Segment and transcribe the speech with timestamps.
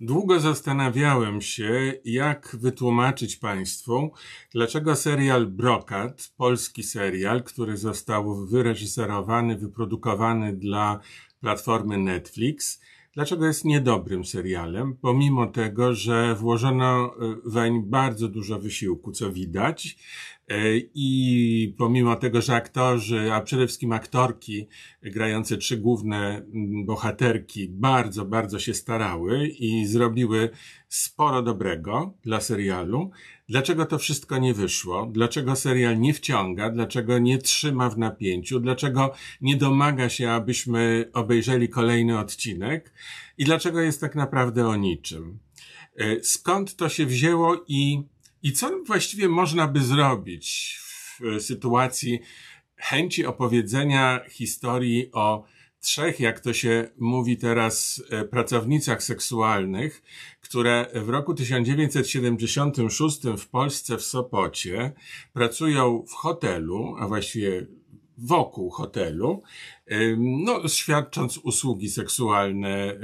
[0.00, 4.12] Długo zastanawiałem się, jak wytłumaczyć Państwu,
[4.52, 11.00] dlaczego serial Brokat, polski serial, który został wyreżyserowany, wyprodukowany dla
[11.40, 12.80] platformy Netflix,
[13.14, 19.96] dlaczego jest niedobrym serialem, pomimo tego, że włożono weń bardzo dużo wysiłku, co widać,
[20.37, 20.37] E,
[20.94, 24.68] I pomimo tego, że aktorzy, a przede wszystkim aktorki
[25.02, 30.50] grające trzy główne mm, bohaterki bardzo, bardzo się starały i zrobiły
[30.88, 33.10] sporo dobrego dla serialu,
[33.48, 35.06] dlaczego to wszystko nie wyszło?
[35.12, 36.70] Dlaczego serial nie wciąga?
[36.70, 38.60] Dlaczego nie trzyma w napięciu?
[38.60, 42.92] Dlaczego nie domaga się, abyśmy obejrzeli kolejny odcinek?
[43.38, 45.38] I dlaczego jest tak naprawdę o niczym?
[45.96, 48.02] E, skąd to się wzięło i
[48.42, 52.20] i co właściwie można by zrobić w sytuacji
[52.76, 55.44] chęci opowiedzenia historii o
[55.80, 60.02] trzech, jak to się mówi teraz, e, pracownicach seksualnych,
[60.40, 64.92] które w roku 1976 w Polsce w Sopocie
[65.32, 67.66] pracują w hotelu, a właściwie
[68.18, 69.42] wokół hotelu,
[70.18, 72.96] no, świadcząc usługi seksualne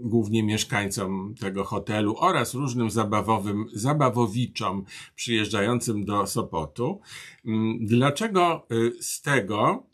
[0.00, 7.00] głównie mieszkańcom tego hotelu oraz różnym zabawowym, zabawowiczom przyjeżdżającym do Sopotu.
[7.80, 9.86] Dlaczego y, z tego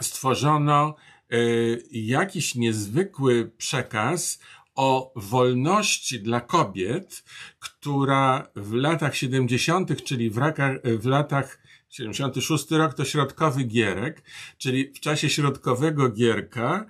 [0.00, 0.94] stworzono
[1.32, 4.40] y, jakiś niezwykły przekaz
[4.74, 7.24] o wolności dla kobiet,
[7.58, 11.58] która w latach 70., czyli w, rakach, w latach
[11.92, 14.22] 76 rok to środkowy gierek,
[14.58, 16.86] czyli w czasie środkowego gierka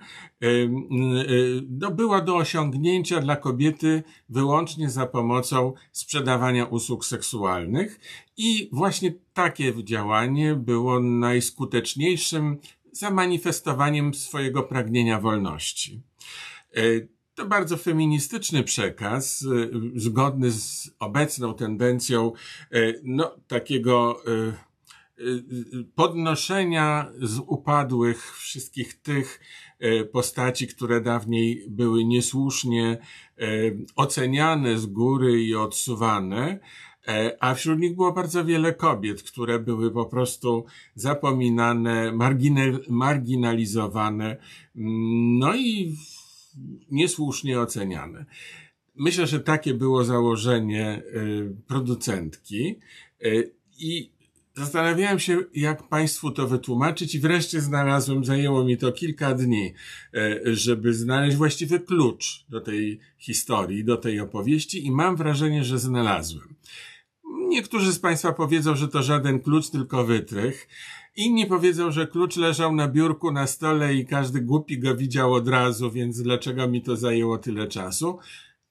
[1.69, 7.99] no, była do osiągnięcia dla kobiety wyłącznie za pomocą sprzedawania usług seksualnych
[8.37, 12.57] i właśnie takie działanie było najskuteczniejszym
[12.91, 16.01] zamanifestowaniem swojego pragnienia wolności.
[16.75, 16.81] E,
[17.35, 22.31] to bardzo feministyczny przekaz, e, zgodny z obecną tendencją
[22.71, 24.72] e, no, takiego Y, y,
[25.95, 29.39] podnoszenia z upadłych wszystkich tych
[29.83, 32.97] y, postaci, które dawniej były niesłusznie
[33.95, 36.59] oceniane z góry i odsuwane,
[37.39, 40.65] a wśród nich było bardzo wiele kobiet, które były po prostu
[40.95, 42.17] zapominane,
[42.89, 44.37] marginalizowane,
[45.39, 45.95] no i
[46.91, 48.25] niesłusznie oceniane.
[48.95, 51.03] Myślę, że takie było założenie
[51.67, 52.79] producentki
[53.79, 54.11] i
[54.55, 59.73] Zastanawiałem się, jak Państwu to wytłumaczyć i wreszcie znalazłem, zajęło mi to kilka dni,
[60.13, 65.79] e, żeby znaleźć właściwy klucz do tej historii, do tej opowieści i mam wrażenie, że
[65.79, 66.55] znalazłem.
[67.47, 70.67] Niektórzy z Państwa powiedzą, że to żaden klucz, tylko wytrych.
[71.15, 75.47] Inni powiedzą, że klucz leżał na biurku na stole i każdy głupi go widział od
[75.47, 78.19] razu, więc dlaczego mi to zajęło tyle czasu?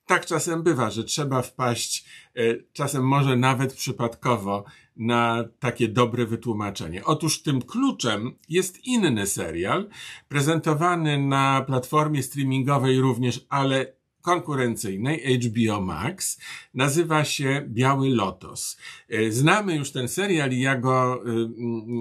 [0.06, 2.04] Tak czasem bywa, że trzeba wpaść,
[2.36, 2.40] e,
[2.72, 4.64] czasem może nawet przypadkowo,
[4.96, 7.04] na takie dobre wytłumaczenie.
[7.04, 9.88] Otóż tym kluczem jest inny serial,
[10.28, 13.92] prezentowany na platformie streamingowej również, ale
[14.22, 16.40] konkurencyjnej HBO Max.
[16.74, 18.78] Nazywa się Biały Lotos.
[19.08, 21.22] E, znamy już ten serial i ja go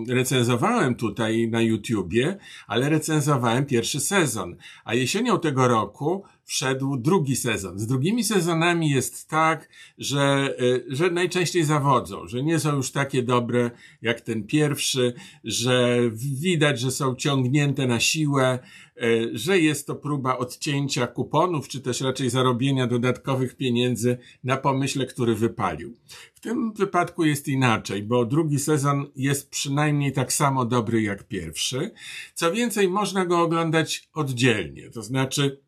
[0.09, 2.38] y, recenzowałem tutaj na YouTubie,
[2.68, 4.56] ale recenzowałem pierwszy sezon.
[4.85, 7.79] A jesienią tego roku wszedł drugi sezon.
[7.79, 13.24] Z drugimi sezonami jest tak, że, y, że najczęściej zawodzą, że nie są już takie
[13.24, 13.72] dobre
[14.02, 15.13] jak ten pierwszy,
[15.44, 18.59] że widać, że są ciągnięte na siłę,
[19.03, 25.06] y, że jest to próba odcięcia kuponów, czy też raczej zarobienia dodatkowych pieniędzy na pomyśle,
[25.06, 25.97] który wypalił.
[26.34, 31.91] W tym wypadku jest inaczej, bo drugi sezon jest przynajmniej tak samo dobry jak pierwszy.
[32.34, 35.62] Co więcej, można go oglądać oddzielnie, to znaczy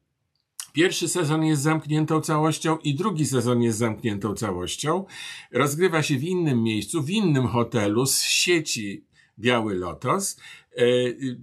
[0.73, 5.05] Pierwszy sezon jest zamkniętą całością i drugi sezon jest zamkniętą całością.
[5.51, 9.05] Rozgrywa się w innym miejscu, w innym hotelu z sieci
[9.39, 10.39] Biały Lotos.
[10.75, 10.85] E,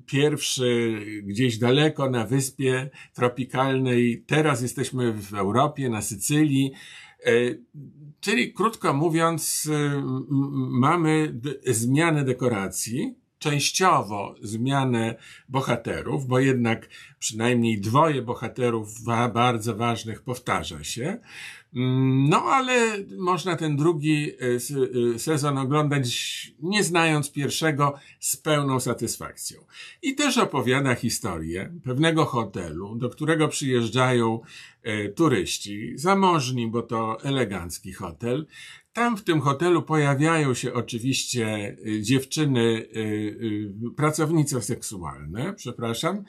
[0.06, 4.24] pierwszy gdzieś daleko na wyspie tropikalnej.
[4.26, 6.72] Teraz jesteśmy w Europie, na Sycylii.
[7.24, 7.30] E,
[8.20, 9.68] czyli krótko mówiąc,
[10.70, 15.14] mamy zmianę dekoracji częściowo zmianę
[15.48, 16.88] bohaterów, bo jednak
[17.18, 21.18] przynajmniej dwoje bohaterów bardzo ważnych powtarza się.
[21.74, 24.36] Mm, no, ale można ten drugi e,
[25.14, 26.10] e, sezon oglądać
[26.62, 29.64] nie znając pierwszego z pełną satysfakcją.
[30.02, 34.40] I też opowiada historię pewnego hotelu, do którego przyjeżdżają
[34.82, 38.46] e, turyści, zamożni, bo to elegancki hotel.
[38.92, 42.86] Tam w tym hotelu pojawiają się oczywiście dziewczyny,
[43.96, 46.24] pracownice seksualne, przepraszam,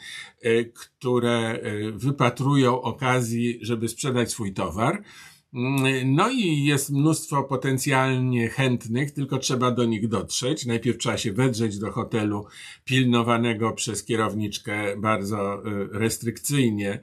[0.73, 1.59] które
[1.93, 5.03] wypatrują okazji, żeby sprzedać swój towar.
[5.53, 10.65] Mm, no i jest mnóstwo potencjalnie chętnych, tylko trzeba do nich dotrzeć.
[10.65, 12.45] Najpierw trzeba się wedrzeć do hotelu
[12.85, 16.99] pilnowanego przez kierowniczkę bardzo y, restrykcyjnie, y,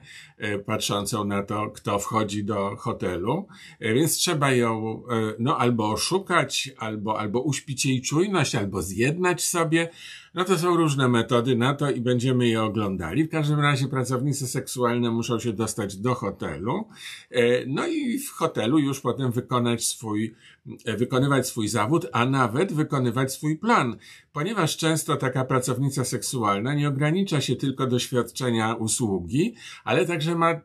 [0.65, 3.47] patrzącą na to, kto wchodzi do hotelu.
[3.85, 5.03] Y, więc trzeba ją
[5.39, 9.89] no, albo oszukać, albo, albo uśpić jej czujność, albo zjednać sobie.
[10.33, 13.23] No to są różne metody na to i będziemy je oglądali.
[13.23, 16.87] W każdym razie pracownicy seksualne muszą się dostać do hotelu.
[17.31, 20.58] E, no i w hotelu już potem wykonać swój, e,
[20.97, 23.97] wykonywać swój zawód, a nawet wykonywać swój plan.
[24.33, 30.61] Ponieważ często taka pracownica seksualna nie ogranicza się tylko do świadczenia usługi, ale także ma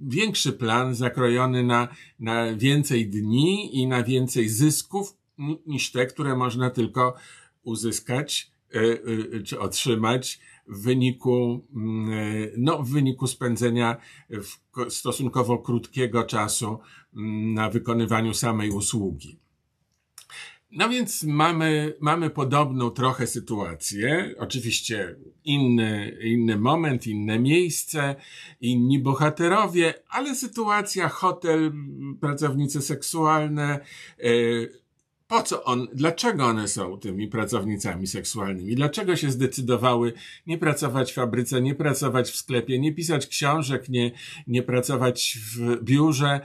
[0.00, 1.88] większy plan zakrojony na,
[2.20, 5.16] na więcej dni i na więcej zysków
[5.66, 7.14] niż te, które można tylko
[7.62, 8.80] uzyskać E,
[9.36, 13.96] e, czy otrzymać w wyniku, mm, e, no, w wyniku spędzenia
[14.88, 16.78] stosunkowo krótkiego czasu
[17.16, 19.38] mm, na wykonywaniu samej usługi.
[20.70, 24.34] No więc mamy, mamy podobną trochę sytuację.
[24.38, 28.14] Oczywiście inny, inny moment, inne miejsce,
[28.60, 31.72] inni bohaterowie, ale sytuacja, hotel,
[32.20, 33.80] pracownice seksualne,
[35.28, 38.74] po co on, dlaczego one są tymi pracownicami seksualnymi?
[38.74, 40.12] Dlaczego się zdecydowały
[40.46, 44.12] nie pracować w fabryce, nie pracować w sklepie, nie pisać książek, nie,
[44.46, 46.40] nie pracować w biurze,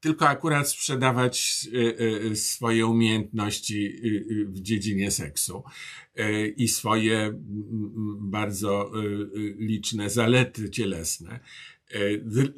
[0.00, 1.96] tylko akurat sprzedawać y,
[2.30, 5.62] y, swoje umiejętności y, w dziedzinie seksu
[6.56, 7.32] i swoje
[8.20, 8.92] bardzo
[9.58, 11.40] liczne zalety cielesne.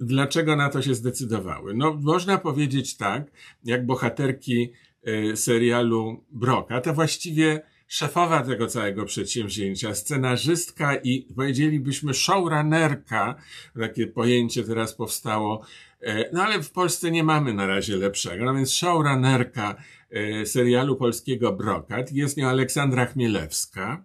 [0.00, 1.74] Dlaczego na to się zdecydowały?
[1.74, 3.30] No, można powiedzieć tak,
[3.64, 4.89] jak bohaterki Y,
[5.34, 13.34] serialu Broka, to właściwie szefowa tego całego przedsięwzięcia, scenarzystka i powiedzielibyśmy showrunnerka,
[13.78, 15.64] takie pojęcie teraz powstało,
[16.02, 19.76] y, no ale w Polsce nie mamy na razie lepszego, no więc showrunnerka
[20.12, 24.04] y, serialu polskiego Brokat jest nią Aleksandra Chmielewska.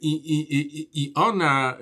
[0.00, 1.78] I, i, i, I ona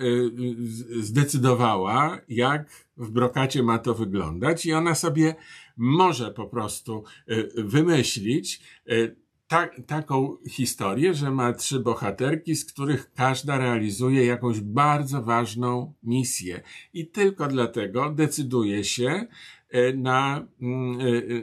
[1.01, 5.35] zdecydowała, jak w brokacie ma to wyglądać, i ona sobie
[5.79, 8.61] może po prostu y, wymyślić
[8.91, 9.17] y,
[9.49, 16.63] ta, taką historię, że ma trzy bohaterki, z których każda realizuje jakąś bardzo ważną misję.
[16.95, 19.27] I tylko dlatego decyduje się
[19.75, 20.99] y, na, mm,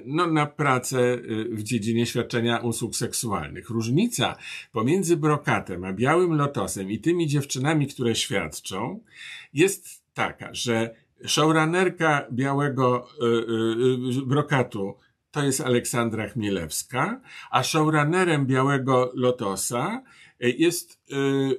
[0.06, 1.18] no, na pracę
[1.52, 3.70] w dziedzinie świadczenia usług seksualnych.
[3.70, 4.36] Różnica
[4.72, 9.00] pomiędzy brokatem a białym lotosem i tymi dziewczynami, które świadczą,
[9.54, 10.96] jest taka, że
[11.28, 14.98] Showrunnerka Białego y, y, y, Brokatu
[15.32, 20.04] to jest Aleksandra Chmielewska, a showrunnerem Białego Lotosa
[20.40, 21.00] jest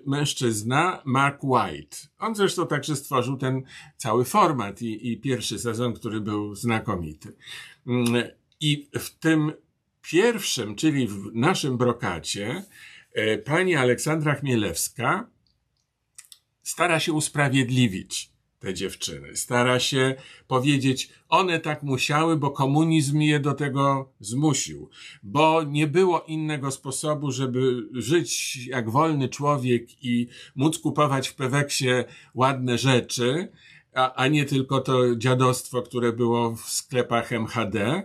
[0.06, 1.96] mężczyzna Mark White.
[2.18, 3.62] On zresztą także stworzył ten
[3.96, 7.36] cały format i, i pierwszy sezon, który był znakomity.
[7.86, 8.24] Mm,
[8.60, 9.52] I w tym
[10.02, 12.64] pierwszym, czyli w naszym brokacie,
[13.44, 15.26] pani Aleksandra Chmielewska
[16.62, 19.36] stara się usprawiedliwić te dziewczyny.
[19.36, 20.14] Stara się
[20.48, 24.88] powiedzieć, one tak musiały, bo komunizm je do tego zmusił,
[25.22, 31.90] bo nie było innego sposobu, żeby żyć jak wolny człowiek i móc kupować w Peweksie
[32.34, 33.48] ładne rzeczy,
[33.94, 37.86] a, a nie tylko to dziadostwo, które było w sklepach MHD.
[37.86, 38.02] E,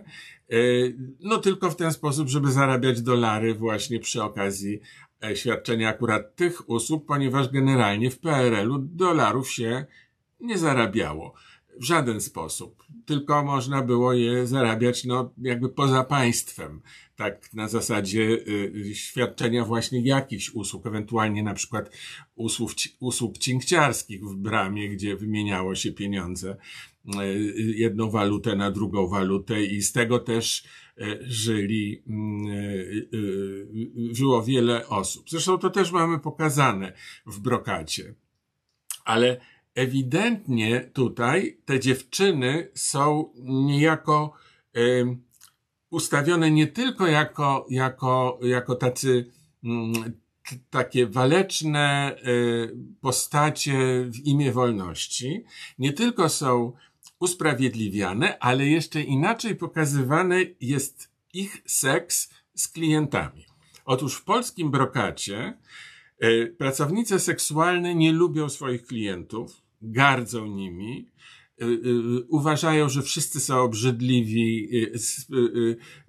[1.20, 4.80] no tylko w ten sposób, żeby zarabiać dolary właśnie przy okazji
[5.24, 9.86] e, świadczenia akurat tych usług, ponieważ generalnie w PRL-u dolarów się
[10.42, 11.34] nie zarabiało
[11.80, 16.80] w żaden sposób, tylko można było je zarabiać no, jakby poza państwem,
[17.16, 21.90] tak na zasadzie y, świadczenia właśnie jakichś usług, ewentualnie na przykład
[22.34, 26.56] usług, usług cinkciarskich w bramie, gdzie wymieniało się pieniądze,
[27.20, 30.64] y, jedną walutę na drugą walutę i z tego też
[30.98, 32.02] y, żyli,
[32.50, 35.30] y, y, żyło wiele osób.
[35.30, 36.92] Zresztą to też mamy pokazane
[37.26, 38.14] w brokacie.
[39.04, 39.40] Ale
[39.74, 44.32] ewidentnie tutaj te dziewczyny są niejako
[44.76, 45.16] y,
[45.90, 49.30] ustawione nie tylko jako, jako, jako tacy
[49.64, 49.68] y,
[50.70, 55.44] takie waleczne y, postacie w imię wolności,
[55.78, 56.72] nie tylko są
[57.18, 63.46] usprawiedliwiane, ale jeszcze inaczej pokazywany jest ich seks z klientami.
[63.84, 65.58] Otóż w polskim brokacie
[66.18, 71.08] e, pracownice seksualne nie lubią swoich klientów, gardzą nimi,
[71.60, 71.68] e, e,
[72.28, 74.68] uważają, że wszyscy są obrzydliwi,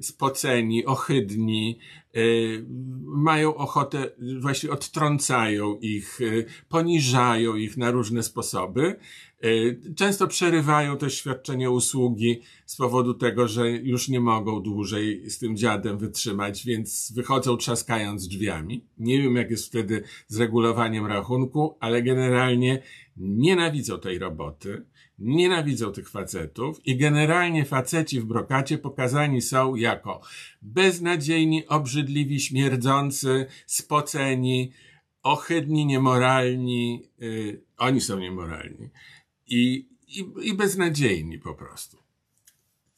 [0.01, 1.79] spoceni, ohydni,
[3.05, 6.19] mają ochotę, właśnie odtrącają ich,
[6.69, 8.95] poniżają ich na różne sposoby.
[9.95, 15.57] Często przerywają to świadczenie usługi z powodu tego, że już nie mogą dłużej z tym
[15.57, 18.85] dziadem wytrzymać, więc wychodzą trzaskając drzwiami.
[18.97, 22.81] Nie wiem, jak jest wtedy z regulowaniem rachunku, ale generalnie
[23.17, 24.85] nienawidzą tej roboty,
[25.19, 30.21] nienawidzą tych facetów i generalnie faceci w brokacie pokazani są jako
[30.61, 34.71] beznadziejni, obrzydliwi, śmierdzący, spoceni,
[35.23, 37.03] ohydni, niemoralni.
[37.19, 38.89] Yy, oni są niemoralni
[39.47, 41.97] i, i, i beznadziejni po prostu.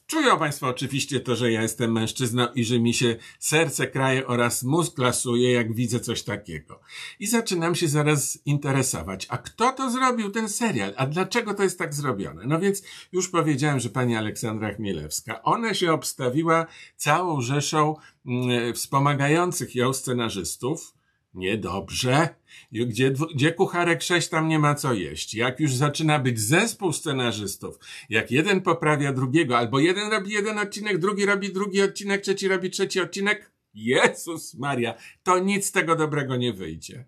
[0.08, 4.64] Czują Państwo oczywiście to, że ja jestem mężczyzną i że mi się serce kraje oraz
[4.64, 6.82] mózg lasuje, jak widzę coś takiego.
[7.20, 10.94] I zaczynam się zaraz interesować, a kto to zrobił ten serial?
[10.98, 12.44] A dlaczego to jest tak zrobione?
[12.48, 17.96] No więc już powiedziałem, że pani Aleksandra Chmielewska, ona się obstawiła całą rzeszą
[18.26, 20.96] mm, wspomagających ją scenarzystów,
[21.36, 22.36] Niedobrze.
[22.72, 25.34] Gdzie, gdzie kucharek sześć tam nie ma co jeść.
[25.34, 30.98] Jak już zaczyna być zespół scenarzystów, jak jeden poprawia drugiego, albo jeden robi jeden odcinek,
[30.98, 34.94] drugi robi drugi odcinek, trzeci robi trzeci odcinek, Jezus Maria,
[35.24, 37.06] to nic z tego dobrego nie wyjdzie.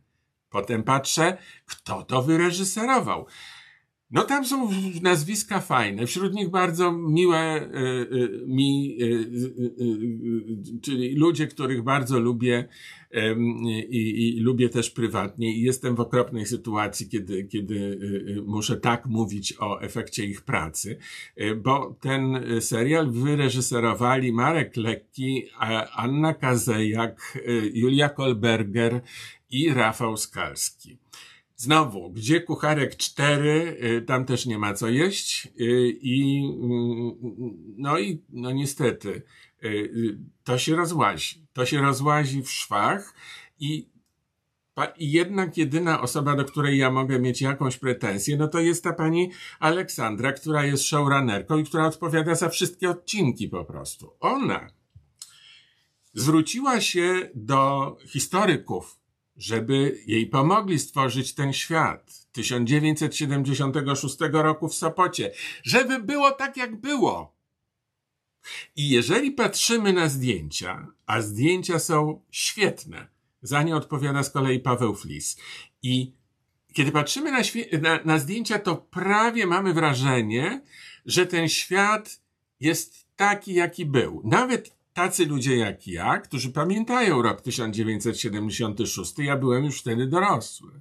[0.50, 3.28] Potem patrzę, kto to wyreżyserował.
[4.12, 4.70] No tam są
[5.02, 7.68] nazwiska fajne, wśród nich bardzo miłe y,
[8.16, 12.68] y, mi, y, czyli ludzie, których bardzo lubię
[13.90, 15.56] i, i, lubię też prywatnie.
[15.56, 18.00] I jestem w okropnej sytuacji, kiedy, kiedy
[18.46, 20.98] muszę tak mówić o efekcie ich pracy,
[21.64, 25.44] bo ten serial wyreżyserowali Marek Lekki,
[25.96, 27.40] Anna Kazejak,
[27.74, 29.02] Julia Kolberger
[29.50, 30.98] i Rafał Skalski.
[31.60, 37.12] Znowu, gdzie kucharek cztery, y, tam też nie ma co jeść y, i mm,
[37.78, 39.24] no i no niestety
[39.64, 41.48] y, to się rozłazi.
[41.54, 43.14] To się rozłazi w szwach
[43.60, 43.90] i
[44.98, 48.94] i jednak jedyna osoba, do której ja mogę mieć jakąś pretensję, no to jest ta
[48.94, 54.14] pani Aleksandra, która jest showrunnerką i która odpowiada za wszystkie odcinki po prostu.
[54.20, 54.68] Ona
[56.14, 59.00] zwróciła się do historyków
[59.38, 65.32] żeby jej pomogli stworzyć ten świat 1976 roku w Sopocie,
[65.64, 67.38] żeby było tak, jak było.
[68.76, 73.08] I jeżeli patrzymy na zdjęcia, a zdjęcia są świetne,
[73.42, 75.38] za nie odpowiada z kolei Paweł Flis.
[75.84, 76.14] I
[76.74, 77.42] kiedy patrzymy na,
[77.82, 80.62] na, na zdjęcia, to prawie mamy wrażenie,
[81.06, 82.22] że ten świat
[82.60, 84.22] jest taki, jaki był.
[84.26, 90.72] Nawet tacy ludzie jak ja, którzy pamiętają rok 1976, ja byłem już wtedy dorosły.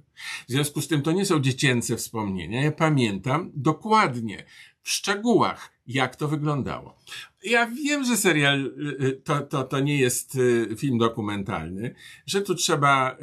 [0.47, 2.63] W związku z tym to nie są dziecięce wspomnienia.
[2.63, 4.45] Ja pamiętam dokładnie,
[4.83, 6.97] w szczegółach, jak to wyglądało.
[7.43, 11.95] Ja wiem, że serial y, y, to, to, to nie jest y, film dokumentalny,
[12.25, 13.17] że tu trzeba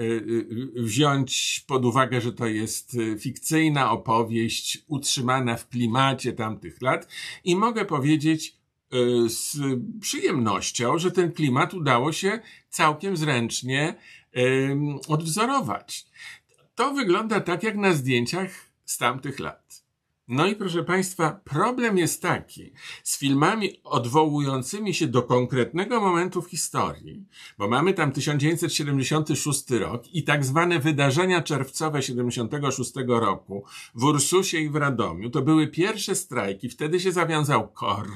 [0.76, 7.08] wziąć pod uwagę, że to jest fikcyjna opowieść utrzymana w klimacie tamtych lat
[7.44, 8.63] i mogę powiedzieć,
[9.26, 9.56] z
[10.00, 13.94] przyjemnością, że ten klimat udało się całkiem zręcznie
[15.08, 16.06] odwzorować.
[16.74, 18.50] To wygląda tak jak na zdjęciach
[18.84, 19.83] z tamtych lat.
[20.28, 26.50] No i proszę Państwa, problem jest taki z filmami odwołującymi się do konkretnego momentu w
[26.50, 27.24] historii,
[27.58, 33.64] bo mamy tam 1976 rok i tak zwane wydarzenia czerwcowe 76 roku
[33.94, 35.30] w Ursusie i w Radomiu.
[35.30, 38.08] To były pierwsze strajki, wtedy się zawiązał KOR,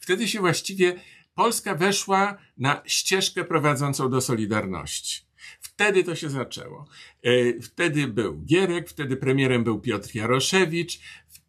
[0.00, 1.00] wtedy się właściwie
[1.34, 5.26] Polska weszła na ścieżkę prowadzącą do Solidarności.
[5.60, 6.86] Wtedy to się zaczęło.
[7.22, 11.00] E, wtedy był Gierek, wtedy premierem był Piotr Jaroszewicz,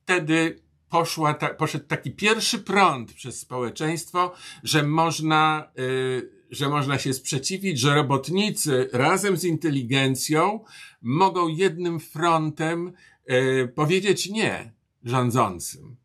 [0.07, 0.59] wtedy
[0.89, 4.33] poszła ta, poszedł taki pierwszy prąd przez społeczeństwo,
[4.63, 10.59] że można, y, że można się sprzeciwić, że robotnicy razem z inteligencją
[11.01, 12.93] mogą jednym frontem
[13.31, 14.73] y, powiedzieć nie
[15.03, 15.95] rządzącym.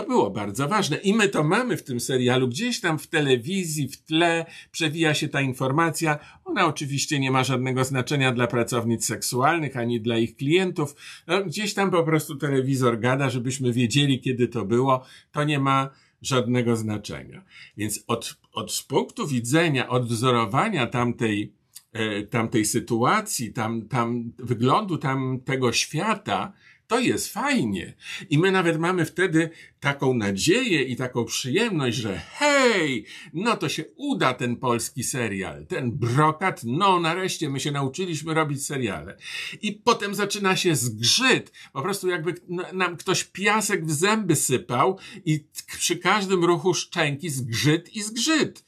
[0.00, 2.48] To było bardzo ważne i my to mamy w tym serialu.
[2.48, 6.18] Gdzieś tam w telewizji, w tle przewija się ta informacja.
[6.44, 10.96] Ona oczywiście nie ma żadnego znaczenia dla pracownic seksualnych ani dla ich klientów.
[11.26, 15.04] No, gdzieś tam po prostu telewizor gada, żebyśmy wiedzieli, kiedy to było.
[15.32, 15.90] To nie ma
[16.22, 17.44] żadnego znaczenia.
[17.76, 21.52] Więc od, od punktu widzenia odwzorowania tamtej,
[21.92, 26.52] e, tamtej sytuacji, tam, tam wyglądu tamtego świata,
[26.90, 27.94] to jest fajnie.
[28.30, 33.84] I my nawet mamy wtedy taką nadzieję i taką przyjemność, że hej, no to się
[33.96, 39.16] uda ten polski serial, ten brokat, no nareszcie my się nauczyliśmy robić seriale.
[39.62, 42.34] I potem zaczyna się zgrzyt, po prostu jakby
[42.72, 45.44] nam ktoś piasek w zęby sypał i
[45.78, 48.64] przy każdym ruchu szczęki zgrzyt i zgrzyt.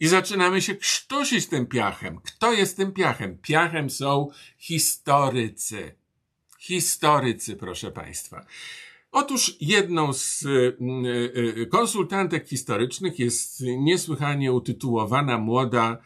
[0.00, 2.20] I zaczynamy się krztusić tym piachem.
[2.20, 3.38] Kto jest tym piachem?
[3.38, 6.03] Piachem są historycy.
[6.66, 8.46] Historycy, proszę Państwa.
[9.12, 15.98] Otóż jedną z y, y, y, konsultantek historycznych jest niesłychanie utytułowana młoda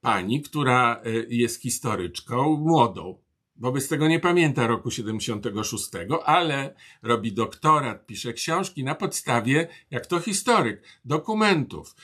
[0.00, 3.18] pani, która jest historyczką, młodą.
[3.56, 5.90] Wobec tego nie pamięta roku 76,
[6.24, 11.94] ale robi doktorat, pisze książki na podstawie, jak to historyk, dokumentów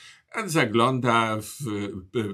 [0.45, 1.57] zagląda w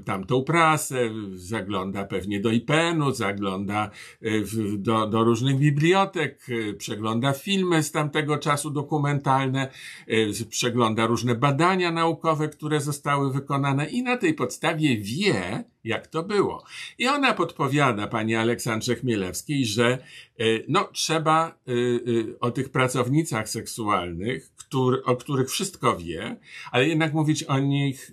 [0.05, 3.89] tamtą prasę, zagląda pewnie do IPN-u, zagląda
[4.21, 9.71] e, w, do, do różnych bibliotek, e, przegląda filmy z tamtego czasu dokumentalne,
[10.07, 16.23] e, przegląda różne badania naukowe, które zostały wykonane i na tej podstawie wie, jak to
[16.23, 16.63] było.
[16.97, 19.97] I ona podpowiada pani Aleksandrze Chmielewskiej, że
[20.67, 21.59] no, trzeba
[22.39, 26.37] o tych pracownicach seksualnych, który, o których wszystko wie,
[26.71, 28.11] ale jednak mówić o nich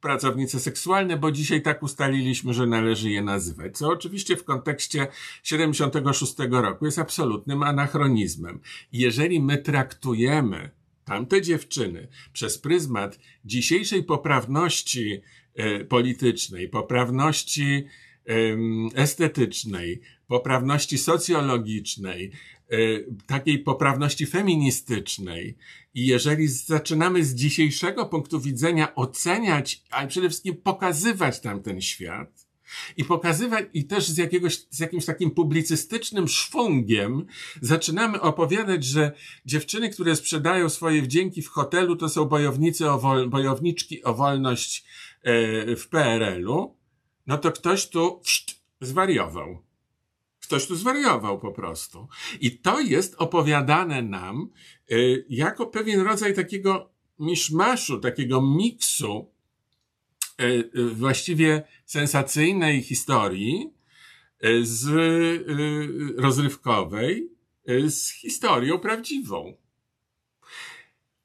[0.00, 5.06] pracownice seksualne, bo dzisiaj tak ustaliliśmy, że należy je nazywać, co oczywiście w kontekście
[5.42, 8.60] 76 roku jest absolutnym anachronizmem.
[8.92, 10.70] Jeżeli my traktujemy
[11.04, 15.20] tamte dziewczyny przez pryzmat dzisiejszej poprawności e,
[15.88, 17.84] politycznej, poprawności
[18.28, 18.32] e,
[18.94, 22.32] estetycznej, poprawności socjologicznej,
[22.72, 25.56] Y, takiej poprawności feministycznej.
[25.94, 32.50] I jeżeli zaczynamy z dzisiejszego punktu widzenia oceniać, ale przede wszystkim pokazywać tam ten świat,
[32.96, 37.26] i pokazywać, i też z jakiegoś, z jakimś takim publicystycznym szwungiem
[37.60, 39.12] zaczynamy opowiadać, że
[39.46, 44.84] dziewczyny, które sprzedają swoje wdzięki w hotelu, to są bojownicy o wol, bojowniczki o wolność
[44.84, 45.09] e,
[45.76, 46.76] w PRL-u,
[47.26, 48.22] no to ktoś tu
[48.80, 49.62] zwariował.
[50.40, 52.08] Ktoś tu zwariował po prostu.
[52.40, 54.50] I to jest opowiadane nam
[54.92, 59.30] y, jako pewien rodzaj takiego miszmaszu, takiego miksu
[60.40, 63.70] y, właściwie sensacyjnej historii
[64.62, 64.88] z
[66.16, 67.30] rozrywkowej
[67.86, 69.56] z historią prawdziwą.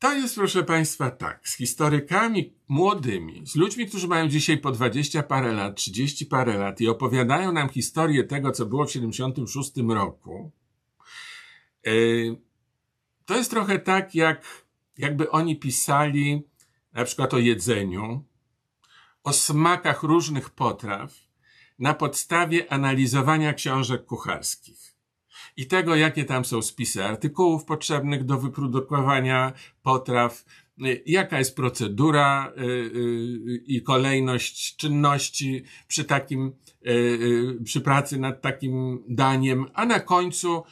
[0.05, 5.23] To jest, proszę Państwa, tak, z historykami młodymi, z ludźmi, którzy mają dzisiaj po 20
[5.23, 10.51] parę lat, 30 parę lat i opowiadają nam historię tego, co było w 76 roku,
[11.87, 11.91] e,
[13.25, 14.65] to jest trochę tak, jak,
[14.97, 16.43] jakby oni pisali
[16.93, 18.23] na przykład o jedzeniu,
[19.23, 21.13] o smakach różnych potraw
[21.79, 24.84] na podstawie analizowania książek kucharskich
[25.57, 30.45] i tego, jakie tam są spisy artykułów potrzebnych do wyprodukowania potraw,
[30.85, 36.51] y, jaka jest procedura y, y, i kolejność czynności przy takim,
[37.63, 40.63] przy pracy nad takim daniem, a na końcu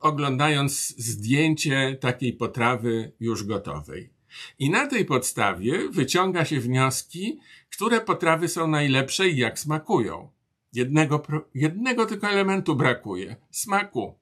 [0.00, 4.10] oglądając zdjęcie takiej potrawy już gotowej.
[4.58, 7.38] I na tej podstawie wyciąga się wnioski,
[7.70, 10.35] które potrawy są najlepsze i jak smakują.
[10.76, 11.22] Jednego,
[11.54, 13.36] jednego tylko elementu brakuje.
[13.50, 14.18] Smaku.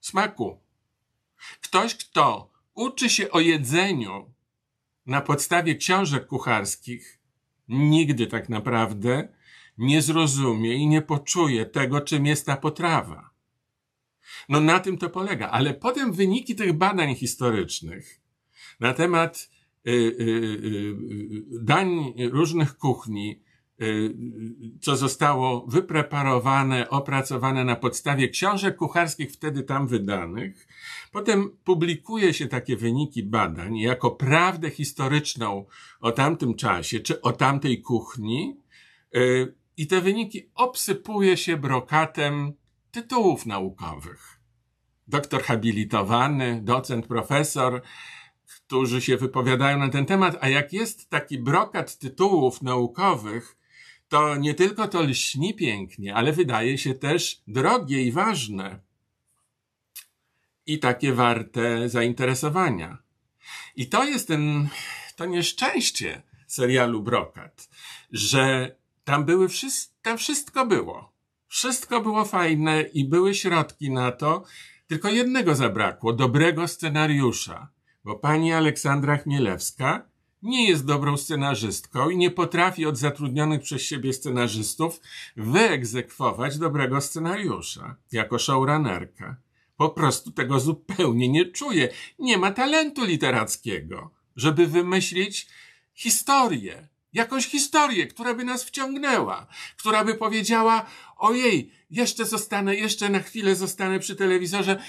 [0.00, 0.58] Smaku.
[1.60, 4.32] Ktoś, kto uczy się o jedzeniu
[5.06, 7.18] na podstawie książek kucharskich,
[7.68, 9.28] nigdy tak naprawdę
[9.78, 13.30] nie zrozumie i nie poczuje tego, czym jest ta potrawa.
[14.48, 15.48] No na tym to polega.
[15.48, 18.20] Ale potem wyniki tych badań historycznych
[18.80, 19.50] na temat
[19.86, 20.94] y, y, y,
[21.62, 23.49] dań różnych kuchni Y,
[24.80, 30.68] co zostało wypreparowane, opracowane na podstawie książek kucharskich wtedy tam wydanych.
[31.12, 35.64] Potem publikuje się takie wyniki badań jako prawdę historyczną
[36.00, 38.56] o tamtym czasie, czy o tamtej kuchni.
[39.16, 42.52] Y, I te wyniki obsypuje się brokatem
[42.90, 44.40] tytułów naukowych.
[45.08, 47.82] Doktor habilitowany, docent, profesor,
[48.56, 53.59] którzy się wypowiadają na ten temat, a jak jest taki brokat tytułów naukowych,
[54.10, 58.80] to nie tylko to lśni pięknie, ale wydaje się też drogie i ważne.
[60.66, 62.98] I takie warte zainteresowania.
[63.76, 64.68] I to jest ten,
[65.16, 67.70] to nieszczęście serialu Brokat,
[68.12, 71.12] że tam były wszystko, tam wszystko było.
[71.48, 74.44] Wszystko było fajne i były środki na to,
[74.86, 77.68] tylko jednego zabrakło, dobrego scenariusza,
[78.04, 80.09] bo pani Aleksandra Chmielewska
[80.42, 85.00] nie jest dobrą scenarzystką i nie potrafi od zatrudnionych przez siebie scenarzystów
[85.36, 89.36] wyegzekwować dobrego scenariusza jako showrunnerka.
[89.76, 91.88] po prostu tego zupełnie nie czuje.
[92.18, 95.46] Nie ma talentu literackiego, żeby wymyślić
[95.94, 96.88] historię.
[97.12, 103.56] Jakąś historię, która by nas wciągnęła, która by powiedziała, ojej, jeszcze zostanę, jeszcze na chwilę
[103.56, 104.82] zostanę przy telewizorze,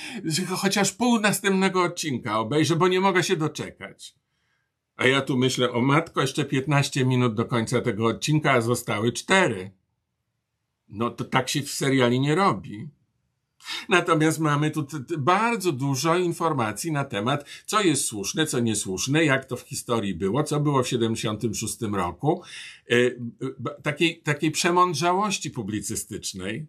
[0.50, 4.21] chociaż pół następnego odcinka obejrzę, bo nie mogę się doczekać.
[5.02, 9.12] A ja tu myślę, o matko, jeszcze 15 minut do końca tego odcinka, a zostały
[9.12, 9.72] cztery.
[10.90, 12.88] No to tak się w seriali nie robi.
[13.90, 14.88] Natomiast mamy tu
[15.18, 20.44] bardzo dużo informacji na temat, co jest słuszne, co niesłuszne, jak to w historii było,
[20.44, 22.44] co było w 76 roku,
[22.90, 22.96] e,
[23.84, 26.68] takiej, takiej przemądrzałości publicystycznej,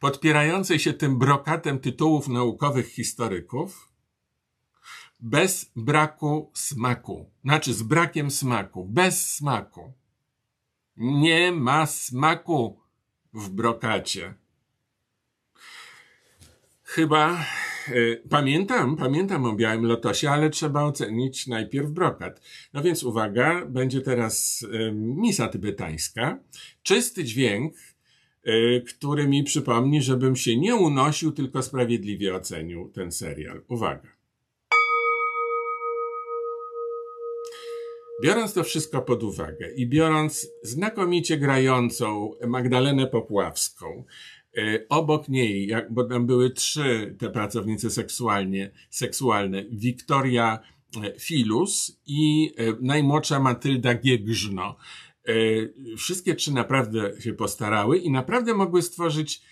[0.00, 3.93] podpierającej się tym brokatem tytułów naukowych historyków,
[5.24, 7.30] bez braku smaku.
[7.44, 9.92] Znaczy z brakiem smaku, bez smaku.
[10.96, 12.80] Nie ma smaku
[13.34, 14.34] w brokacie.
[16.82, 17.44] Chyba
[17.88, 22.40] y, pamiętam, pamiętam o Białym Lotosie, ale trzeba ocenić najpierw brokat.
[22.72, 26.38] No więc uwaga, będzie teraz y, misa tybetańska.
[26.82, 27.74] Czysty dźwięk,
[28.46, 33.62] y, który mi przypomni, żebym się nie unosił, tylko sprawiedliwie ocenił ten serial.
[33.68, 34.13] Uwaga.
[38.22, 44.04] Biorąc to wszystko pod uwagę i biorąc znakomicie grającą Magdalenę Popławską,
[44.56, 50.58] e, obok niej, bo tam były trzy te pracownice seksualnie, seksualne, Wiktoria
[51.02, 54.76] e, Filus i e, najmłodsza Matylda Giegrzno.
[55.98, 59.42] Wszystkie trzy naprawdę się postarały i naprawdę mogły stworzyć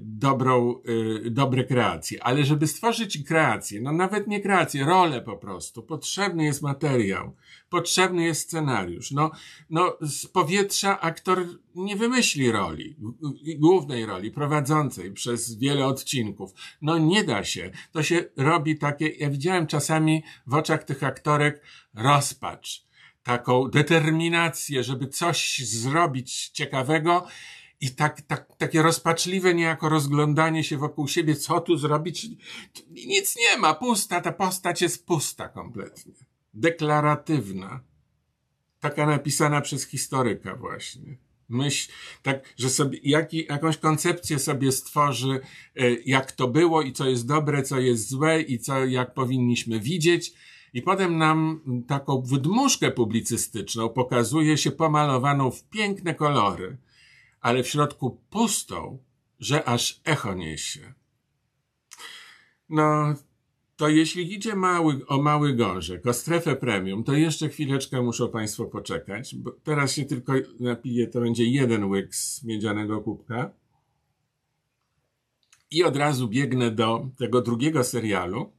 [0.00, 0.82] dobrą,
[1.26, 2.24] y, dobre kreacje.
[2.24, 7.36] Ale żeby stworzyć kreację, no nawet nie kreację, rolę po prostu, potrzebny jest materiał,
[7.68, 9.10] potrzebny jest scenariusz.
[9.10, 9.30] No,
[9.70, 12.96] no z powietrza aktor nie wymyśli roli,
[13.58, 16.52] głównej roli, prowadzącej przez wiele odcinków.
[16.82, 17.70] No nie da się.
[17.92, 21.62] To się robi takie, ja widziałem czasami w oczach tych aktorek
[21.94, 22.84] rozpacz,
[23.22, 27.26] taką determinację, żeby coś zrobić ciekawego,
[27.82, 32.26] i tak, tak, takie rozpaczliwe niejako rozglądanie się wokół siebie, co tu zrobić?
[32.90, 36.12] Nic nie ma, pusta, ta postać jest pusta kompletnie.
[36.54, 37.80] Deklaratywna.
[38.80, 41.16] Taka napisana przez historyka właśnie.
[41.48, 41.92] Myśl,
[42.22, 45.40] tak, że sobie jak, jakąś koncepcję sobie stworzy,
[45.76, 49.80] e, jak to było i co jest dobre, co jest złe i co, jak powinniśmy
[49.80, 50.32] widzieć.
[50.74, 56.76] I potem nam taką wydmuszkę publicystyczną pokazuje się pomalowaną w piękne kolory
[57.42, 58.98] ale w środku pustą,
[59.40, 60.94] że aż echo niesie.
[62.68, 63.14] No,
[63.76, 68.64] to jeśli idzie mały, o mały gorzek, o strefę premium, to jeszcze chwileczkę muszą Państwo
[68.64, 73.50] poczekać, bo teraz się tylko napiję, to będzie jeden łyk z miedzianego kubka.
[75.70, 78.52] I od razu biegnę do tego drugiego serialu.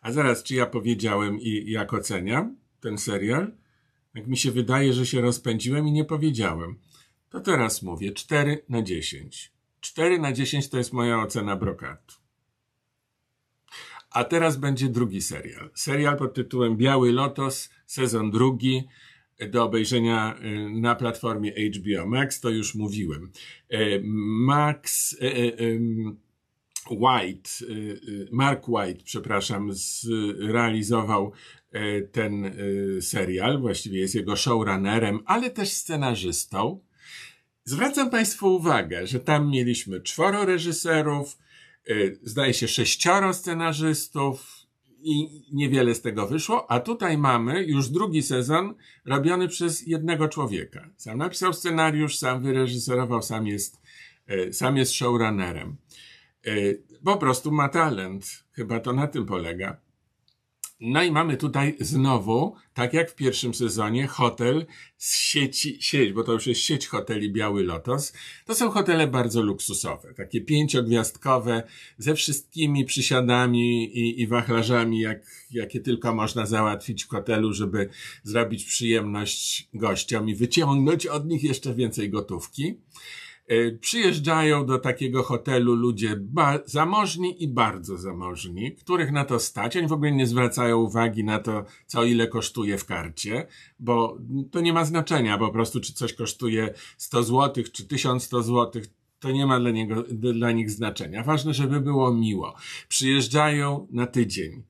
[0.00, 3.52] A zaraz, czy ja powiedziałem i jak oceniam ten serial?
[4.14, 6.78] Jak mi się wydaje, że się rozpędziłem i nie powiedziałem.
[7.32, 9.52] To teraz mówię 4 na 10.
[9.80, 12.14] 4 na 10 to jest moja ocena brokatu.
[14.10, 15.70] A teraz będzie drugi serial.
[15.74, 18.82] Serial pod tytułem Biały Lotos, sezon drugi,
[19.50, 23.32] do obejrzenia y, na platformie HBO Max, to już mówiłem.
[23.72, 24.02] Y,
[24.46, 25.16] Max
[26.90, 27.50] White,
[28.32, 31.32] Mark White, przepraszam, zrealizował
[32.12, 32.54] ten
[33.00, 36.80] serial, właściwie jest jego showrunnerem, ale też scenarzystą.
[37.64, 41.38] Zwracam Państwu uwagę, że tam mieliśmy czworo reżyserów,
[41.86, 44.46] yy, zdaje się sześcioro scenarzystów
[44.98, 50.90] i niewiele z tego wyszło, a tutaj mamy już drugi sezon robiony przez jednego człowieka.
[50.96, 53.80] Sam napisał scenariusz, sam wyreżyserował, sam jest,
[54.28, 55.76] yy, sam jest showrunnerem.
[56.44, 58.44] Yy, po prostu ma talent.
[58.52, 59.80] Chyba to na tym polega.
[60.84, 64.66] No i mamy tutaj znowu, tak jak w pierwszym sezonie, hotel
[64.96, 68.12] z sieci, sieć, bo to już jest sieć hoteli Biały Lotos.
[68.44, 71.62] To są hotele bardzo luksusowe, takie pięciogwiazdkowe,
[71.98, 77.88] ze wszystkimi przysiadami i, i wachlarzami, jak, jakie tylko można załatwić w hotelu, żeby
[78.22, 82.74] zrobić przyjemność gościom i wyciągnąć od nich jeszcze więcej gotówki.
[83.46, 86.20] E, przyjeżdżają do takiego hotelu ludzie
[86.64, 89.76] zamożni i bardzo zamożni, których na to stać.
[89.76, 93.46] Oni w ogóle nie zwracają uwagi na to, co ile kosztuje w karcie,
[93.78, 94.18] bo
[94.50, 98.82] to nie ma znaczenia po prostu, czy coś kosztuje 100 zł, czy 1100 zł.
[99.18, 101.22] To nie ma dla, niego, dla nich znaczenia.
[101.22, 102.54] Ważne, żeby było miło.
[102.88, 104.62] Przyjeżdżają na tydzień.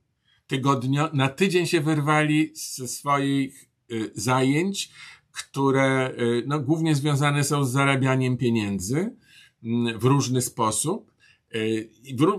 [0.46, 4.90] Tygodnio, na tydzień się wyrwali ze swoich y, zajęć,
[5.32, 9.16] które y, no, głównie związane są z zarabianiem pieniędzy
[9.64, 11.12] mm, w różny sposób.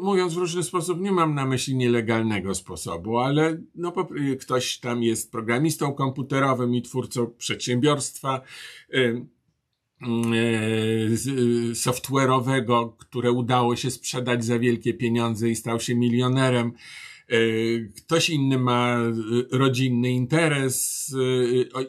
[0.02, 3.94] Mówiąc w różny sposób, nie mam na myśli nielegalnego sposobu, ale no,
[4.40, 8.42] ktoś tam jest programistą komputerowym i twórcą przedsiębiorstwa
[11.74, 16.72] software'owego, które udało się sprzedać za wielkie pieniądze i stał się milionerem.
[17.98, 18.98] Ktoś inny ma
[19.52, 21.16] rodzinny interes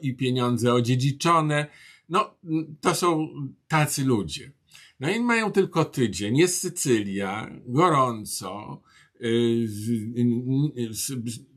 [0.03, 1.67] i pieniądze odziedziczone.
[2.09, 2.37] No,
[2.81, 3.29] to są
[3.69, 4.53] tacy ludzie.
[5.01, 6.37] No i mają tylko tydzień.
[6.37, 8.83] Jest Sycylia, gorąco.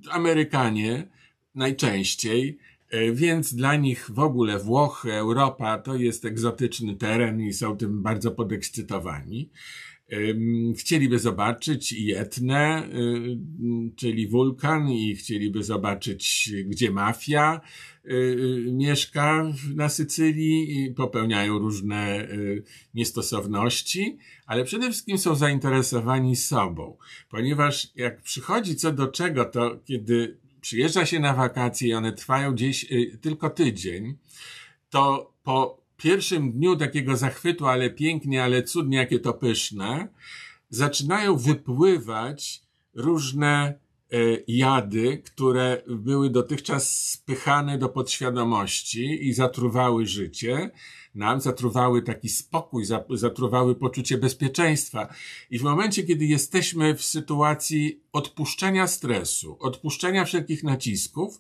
[0.10, 1.08] Amerykanie
[1.56, 2.58] najczęściej,
[3.14, 8.32] więc dla nich w ogóle Włochy, Europa to jest egzotyczny teren i są tym bardzo
[8.32, 9.50] podekscytowani.
[10.78, 13.38] Chcieliby zobaczyć i Etnę, y,
[13.96, 17.62] czyli wulkan, i chcieliby zobaczyć, gdzie mafia
[18.06, 22.28] y, y, mieszka na Sycylii i popełniają różne
[22.94, 26.98] niestosowności, ale przede wszystkim są zainteresowani sobą,
[27.30, 32.52] ponieważ jak przychodzi co do czego, to kiedy przyjeżdża się na wakacje i one trwają
[32.52, 32.86] gdzieś
[33.22, 34.18] tylko tydzień,
[34.90, 40.08] to po pierwszym dniu takiego zachwytu, ale pięknie, ale cudnie, jakie to pyszne,
[40.70, 42.62] zaczynają wypływać
[42.94, 43.80] różne
[44.12, 50.72] e, jady, które były dotychczas spychane do podświadomości i zatruwały życie
[51.16, 55.14] nam, zatruwały taki spokój, zatruwały poczucie bezpieczeństwa.
[55.50, 61.40] I w momencie, kiedy jesteśmy w sytuacji odpuszczenia stresu, odpuszczenia wszelkich nacisków,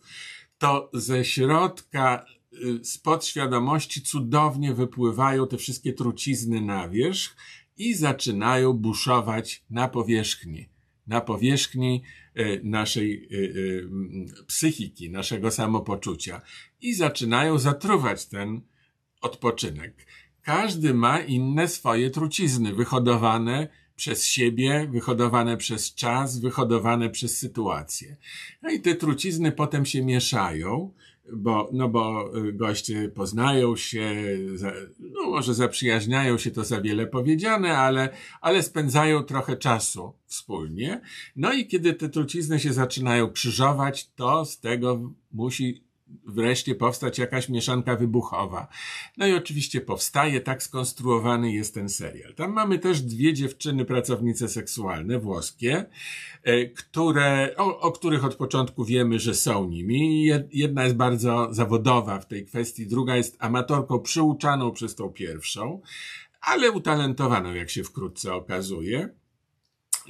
[0.57, 2.25] to ze środka
[2.63, 7.35] Y, z podświadomości cudownie wypływają te wszystkie trucizny na wierzch
[7.77, 10.69] i zaczynają buszować na powierzchni.
[11.07, 12.03] Na powierzchni
[12.39, 13.89] y, naszej y,
[14.47, 16.41] psychiki, naszego samopoczucia
[16.81, 18.61] i zaczynają zatruwać ten
[19.21, 20.07] odpoczynek.
[20.41, 28.17] Każdy ma inne swoje trucizny, wyhodowane przez siebie, wyhodowane przez czas, wyhodowane przez sytuację.
[28.61, 30.93] No i te trucizny potem się mieszają
[31.33, 34.15] bo, no bo y, goście poznają się,
[34.99, 38.09] no może zaprzyjaźniają się, to za wiele powiedziane, ale,
[38.41, 41.01] ale spędzają trochę czasu wspólnie.
[41.35, 45.86] No i kiedy te trucizny się zaczynają krzyżować, to z tego musi
[46.25, 48.67] wreszcie powstać jakaś mieszanka wybuchowa.
[49.17, 52.35] No i oczywiście powstaje, tak skonstruowany jest ten serial.
[52.35, 55.85] Tam mamy też dwie dziewczyny, pracownice seksualne, włoskie,
[56.43, 60.25] e, które, o, o których od początku wiemy, że są nimi.
[60.51, 65.81] Jedna jest bardzo zawodowa w tej kwestii, druga jest amatorką przyuczaną przez tą pierwszą,
[66.41, 69.09] ale utalentowaną, jak się wkrótce okazuje.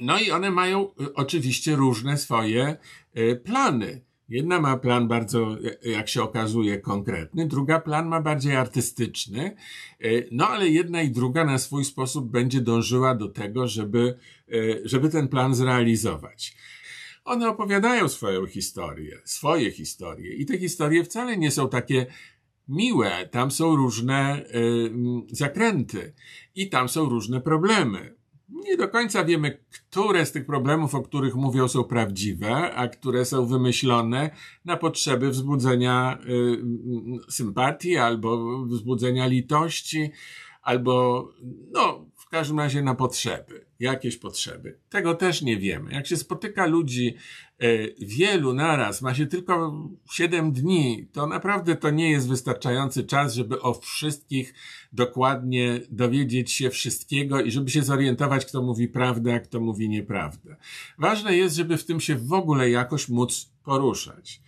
[0.00, 2.76] No i one mają e, oczywiście różne swoje
[3.14, 4.07] e, plany.
[4.28, 9.56] Jedna ma plan bardzo, jak się okazuje, konkretny, druga plan ma bardziej artystyczny,
[10.00, 14.54] e, no ale jedna i druga na swój sposób będzie dążyła do tego, żeby, e,
[14.84, 16.56] żeby ten plan zrealizować.
[17.24, 22.06] One opowiadają swoją historię, swoje historie i te historie wcale nie są takie
[22.68, 24.44] miłe, tam są różne
[25.32, 26.14] zakręty
[26.54, 28.17] i tam są różne problemy
[28.48, 33.24] nie do końca wiemy, które z tych problemów, o których mówią, są prawdziwe, a które
[33.24, 34.30] są wymyślone
[34.64, 40.10] na potrzeby wzbudzenia y, sympatii albo wzbudzenia litości,
[40.62, 41.28] albo
[41.72, 44.78] no, w każdym razie na potrzeby, jakieś potrzeby.
[44.88, 45.92] Tego też nie wiemy.
[45.92, 47.14] Jak się spotyka ludzi
[47.58, 47.66] e,
[47.98, 53.60] wielu naraz, ma się tylko 7 dni, to naprawdę to nie jest wystarczający czas, żeby
[53.60, 54.54] o wszystkich
[54.92, 60.56] dokładnie dowiedzieć się wszystkiego i żeby się zorientować, kto mówi prawdę, a kto mówi nieprawdę.
[60.98, 64.40] Ważne jest, żeby w tym się w ogóle jakoś móc poruszać.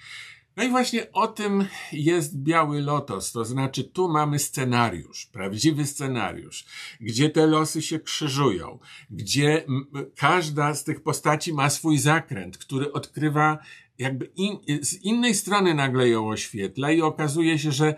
[0.60, 6.64] No i właśnie o tym jest Biały Lotos, to znaczy tu mamy scenariusz, prawdziwy scenariusz,
[7.00, 8.78] gdzie te losy się krzyżują,
[9.10, 9.64] gdzie
[10.16, 13.58] każda z tych postaci ma swój zakręt, który odkrywa
[13.98, 17.94] jakby in, z innej strony nagle ją oświetla i okazuje się, że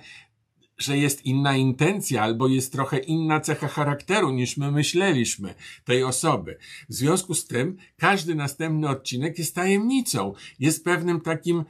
[0.79, 6.59] że jest inna intencja albo jest trochę inna cecha charakteru niż my myśleliśmy tej osoby.
[6.89, 11.65] W związku z tym każdy następny odcinek jest tajemnicą, jest pewnym takim,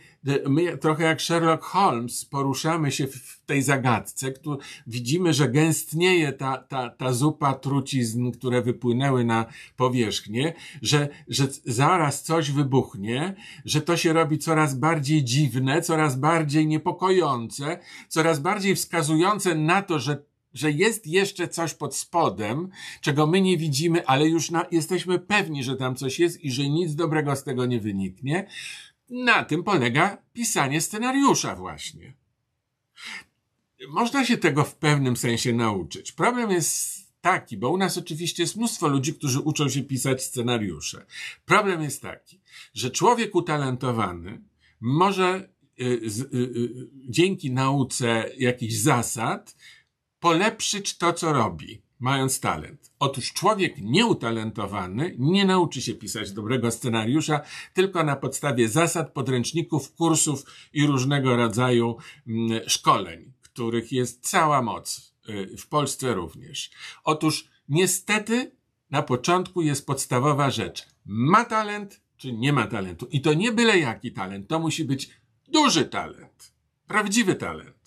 [0.48, 4.56] my trochę jak Sherlock Holmes poruszamy się w tej zagadce, który,
[4.86, 12.22] widzimy, że gęstnieje ta, ta, ta zupa trucizn, które wypłynęły na powierzchnię, że, że zaraz
[12.22, 19.54] coś wybuchnie, że to się robi coraz bardziej dziwne, coraz bardziej niepokojące, coraz bardziej wskazujące
[19.54, 22.68] na to, że że jest jeszcze coś pod spodem,
[23.00, 26.68] czego my nie widzimy, ale już na, jesteśmy pewni, że tam coś jest i że
[26.68, 28.46] nic dobrego z tego nie wyniknie.
[29.12, 32.14] Na tym polega pisanie scenariusza właśnie
[33.88, 36.12] można się tego w pewnym sensie nauczyć.
[36.12, 41.06] Problem jest taki, bo u nas oczywiście jest mnóstwo ludzi, którzy uczą się pisać scenariusze.
[41.44, 42.40] Problem jest taki,
[42.74, 44.40] że człowiek utalentowany
[44.80, 45.48] może
[45.80, 49.56] y, y, y, dzięki nauce jakichś zasad
[50.20, 52.91] polepszyć to, co robi, mając talent.
[53.02, 57.40] Otóż człowiek nieutalentowany nie nauczy się pisać dobrego scenariusza
[57.74, 65.14] tylko na podstawie zasad, podręczników, kursów i różnego rodzaju mm, szkoleń, których jest cała moc.
[65.28, 66.70] Y, w Polsce również.
[67.04, 68.56] Otóż niestety
[68.90, 70.86] na początku jest podstawowa rzecz.
[71.04, 73.06] Ma talent czy nie ma talentu?
[73.10, 75.10] I to nie byle jaki talent, to musi być
[75.48, 76.52] duży talent.
[76.86, 77.81] Prawdziwy talent.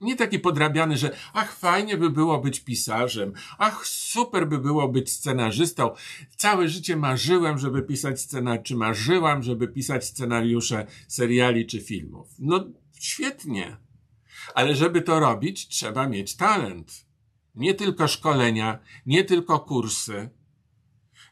[0.00, 5.12] Nie taki podrabiany, że ach, fajnie by było być pisarzem, ach, super by było być
[5.12, 5.90] scenarzystą.
[6.36, 12.28] Całe życie marzyłem, żeby pisać scenariusze, czy marzyłam, żeby pisać scenariusze seriali czy filmów.
[12.38, 12.64] No,
[13.00, 13.76] świetnie.
[14.54, 17.06] Ale żeby to robić, trzeba mieć talent.
[17.54, 20.30] Nie tylko szkolenia, nie tylko kursy,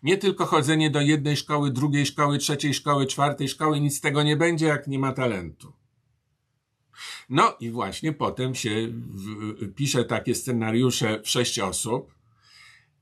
[0.03, 4.23] nie tylko chodzenie do jednej szkoły, drugiej szkoły, trzeciej szkoły, czwartej szkoły, nic z tego
[4.23, 5.73] nie będzie, jak nie ma talentu.
[7.29, 12.15] No i właśnie potem się w, pisze takie scenariusze w sześć osób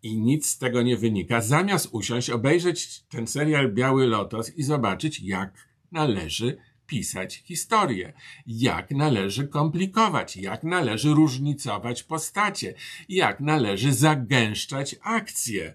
[0.03, 1.41] i nic z tego nie wynika.
[1.41, 8.13] Zamiast usiąść, obejrzeć ten serial Biały Lotos i zobaczyć, jak należy pisać historię,
[8.47, 12.75] jak należy komplikować, jak należy różnicować postacie,
[13.09, 15.75] jak należy zagęszczać akcje,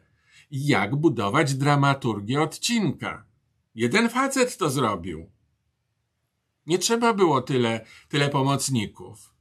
[0.52, 3.26] jak budować dramaturgię odcinka.
[3.76, 5.30] Jeden facet to zrobił.
[6.68, 9.36] Nie trzeba było tyle, tyle pomocników.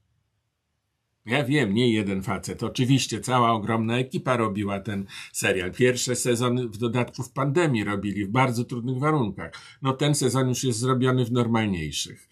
[1.26, 2.62] Ja wiem, nie jeden facet.
[2.62, 5.72] Oczywiście cała ogromna ekipa robiła ten serial.
[5.72, 9.52] Pierwszy sezon w dodatku w pandemii robili w bardzo trudnych warunkach.
[9.82, 12.28] No ten sezon już jest zrobiony w normalniejszych.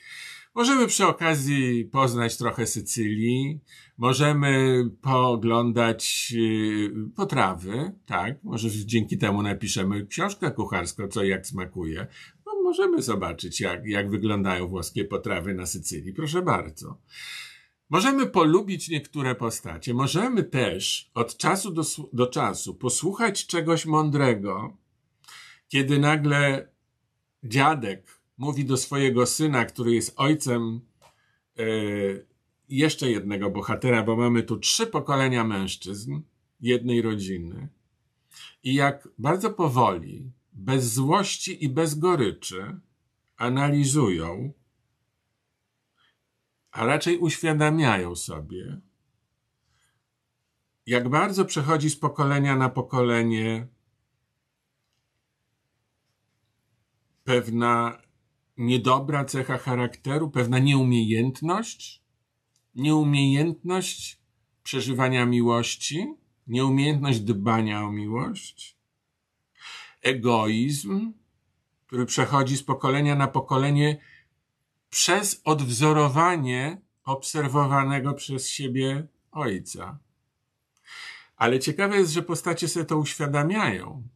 [0.54, 3.60] Możemy przy okazji poznać trochę Sycylii,
[3.98, 8.44] możemy pooglądać y, potrawy, tak?
[8.44, 12.06] Może dzięki temu napiszemy książkę kucharską, co jak smakuje.
[12.62, 16.12] Możemy zobaczyć, jak, jak wyglądają włoskie potrawy na Sycylii.
[16.12, 16.98] Proszę bardzo.
[17.90, 24.76] Możemy polubić niektóre postacie, możemy też od czasu do, do czasu posłuchać czegoś mądrego,
[25.68, 26.68] kiedy nagle
[27.44, 30.80] dziadek mówi do swojego syna, który jest ojcem
[31.58, 31.62] e,
[32.68, 36.20] jeszcze jednego bohatera, bo mamy tu trzy pokolenia mężczyzn
[36.60, 37.68] jednej rodziny.
[38.64, 42.80] I jak bardzo powoli, bez złości i bez goryczy
[43.36, 44.52] analizują
[46.72, 48.80] a raczej uświadamiają sobie,
[50.86, 53.68] jak bardzo przechodzi z pokolenia na pokolenie
[57.24, 58.02] pewna
[58.56, 62.02] niedobra cecha charakteru, pewna nieumiejętność,
[62.74, 64.20] nieumiejętność
[64.62, 66.14] przeżywania miłości,
[66.46, 68.78] nieumiejętność dbania o miłość,
[70.02, 71.12] egoizm,
[71.86, 73.98] który przechodzi z pokolenia na pokolenie
[74.90, 79.98] przez odwzorowanie obserwowanego przez siebie ojca.
[81.36, 84.08] Ale ciekawe jest, że postacie sobie to uświadamiają,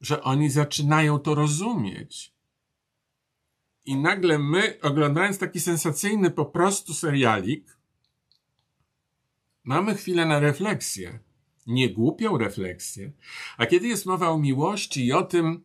[0.00, 2.32] że oni zaczynają to rozumieć.
[3.84, 7.76] I nagle my, oglądając taki sensacyjny po prostu serialik,
[9.64, 11.18] mamy chwilę na refleksję.
[11.68, 13.12] Nie głupią refleksję.
[13.58, 15.64] A kiedy jest mowa o miłości i o tym,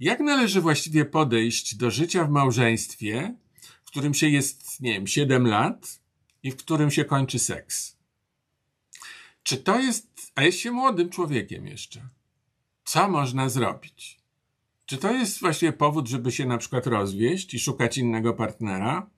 [0.00, 3.34] jak należy właściwie podejść do życia w małżeństwie,
[3.84, 6.00] w którym się jest, nie wiem, 7 lat
[6.42, 7.96] i w którym się kończy seks?
[9.42, 12.08] Czy to jest, a jest się młodym człowiekiem jeszcze?
[12.84, 14.20] Co można zrobić?
[14.86, 19.10] Czy to jest właśnie powód, żeby się na przykład rozwieść i szukać innego partnera?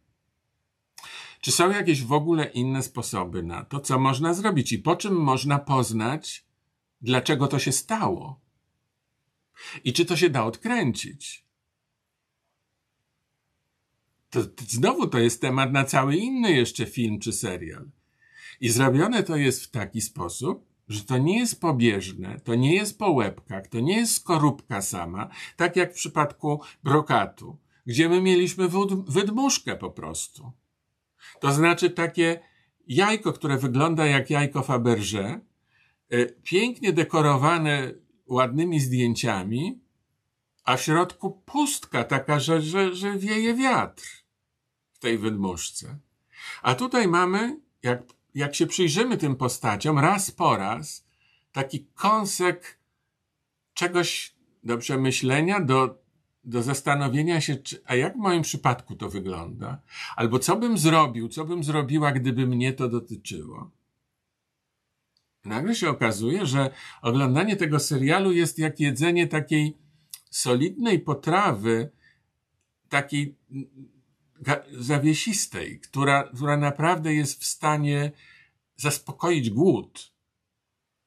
[1.44, 5.14] Czy są jakieś w ogóle inne sposoby na to, co można zrobić i po czym
[5.14, 6.44] można poznać,
[7.00, 8.40] dlaczego to się stało?
[9.84, 11.44] I czy to się da odkręcić?
[14.30, 17.90] To, znowu to jest temat na cały inny jeszcze film czy serial.
[18.60, 22.98] I zrobione to jest w taki sposób, że to nie jest pobieżne, to nie jest
[22.98, 28.68] po łebkach, to nie jest skorupka sama, tak jak w przypadku brokatu, gdzie my mieliśmy
[29.08, 30.52] wydmuszkę po prostu.
[31.40, 32.40] To znaczy takie
[32.86, 35.40] jajko, które wygląda jak jajko Faberże,
[36.12, 37.92] y, pięknie dekorowane
[38.26, 39.80] ładnymi zdjęciami,
[40.64, 44.04] a w środku pustka taka, że, że, że wieje wiatr
[44.92, 45.98] w tej wydmuszce.
[46.62, 48.02] A tutaj mamy, jak,
[48.34, 51.06] jak się przyjrzymy tym postaciom, raz po raz,
[51.52, 52.78] taki kąsek
[53.74, 56.03] czegoś do przemyślenia, do,
[56.44, 59.80] do zastanowienia się, czy, a jak w moim przypadku to wygląda?
[60.16, 63.70] Albo co bym zrobił, co bym zrobiła, gdyby mnie to dotyczyło?
[65.44, 66.70] nagle się okazuje, że
[67.02, 69.76] oglądanie tego serialu jest jak jedzenie takiej
[70.30, 71.90] solidnej potrawy,
[72.88, 73.36] takiej
[74.72, 78.12] zawiesistej, która, która naprawdę jest w stanie
[78.76, 80.12] zaspokoić głód,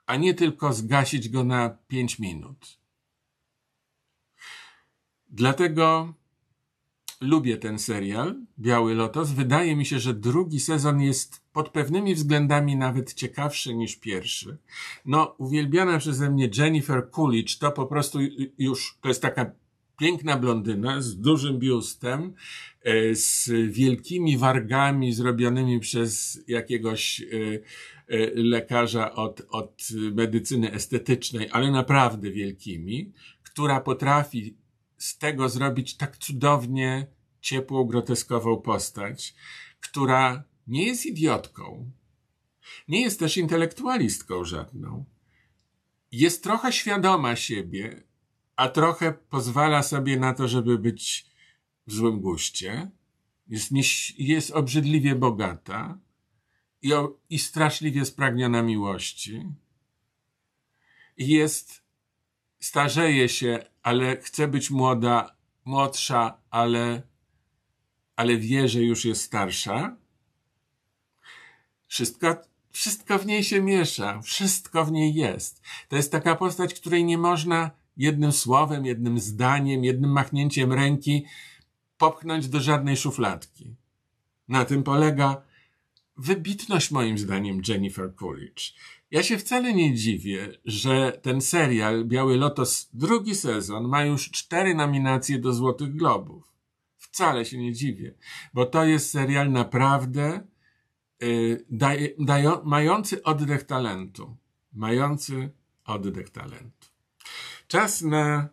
[0.05, 2.79] a nie tylko zgasić go na pięć minut.
[5.29, 6.13] Dlatego
[7.21, 9.31] lubię ten serial, Biały Lotos.
[9.31, 14.57] Wydaje mi się, że drugi sezon jest pod pewnymi względami nawet ciekawszy niż pierwszy.
[15.05, 18.19] No, uwielbiana przeze mnie Jennifer Coolidge to po prostu
[18.57, 19.51] już, to jest taka
[19.99, 22.33] piękna blondyna z dużym biustem,
[22.83, 27.25] e, z wielkimi wargami zrobionymi przez jakiegoś e,
[28.07, 33.11] e, lekarza od, od medycyny estetycznej, ale naprawdę wielkimi,
[33.43, 34.55] która potrafi
[34.97, 37.07] z tego zrobić tak cudownie
[37.41, 39.35] ciepłą, groteskową postać,
[39.79, 41.91] która nie jest idiotką,
[42.87, 45.05] nie jest też intelektualistką żadną.
[46.11, 48.03] Jest trochę świadoma siebie,
[48.55, 51.25] a trochę pozwala sobie na to, żeby być
[51.87, 52.91] w złym guście.
[53.47, 53.71] Jest,
[54.17, 55.97] jest obrzydliwie bogata
[56.81, 56.91] i,
[57.29, 59.43] i straszliwie spragniona miłości.
[61.17, 61.83] Jest,
[62.59, 65.35] starzeje się, ale chce być młoda,
[65.65, 67.01] młodsza, ale,
[68.15, 69.97] ale wie, że już jest starsza.
[71.87, 72.41] Wszystko,
[72.71, 75.61] wszystko w niej się miesza, wszystko w niej jest.
[75.89, 81.25] To jest taka postać, której nie można jednym słowem, jednym zdaniem, jednym machnięciem ręki
[81.97, 83.75] popchnąć do żadnej szufladki.
[84.47, 85.41] Na tym polega
[86.17, 88.73] wybitność moim zdaniem Jennifer Coolidge.
[89.11, 94.75] Ja się wcale nie dziwię, że ten serial Biały Lotos drugi sezon ma już cztery
[94.75, 96.53] nominacje do Złotych Globów.
[96.97, 98.13] Wcale się nie dziwię,
[98.53, 100.47] bo to jest serial naprawdę
[101.21, 102.15] yy, daj,
[102.63, 104.37] mający oddech talentu.
[104.73, 105.51] Mający
[105.85, 106.87] oddech talentu.
[107.67, 108.49] Czas na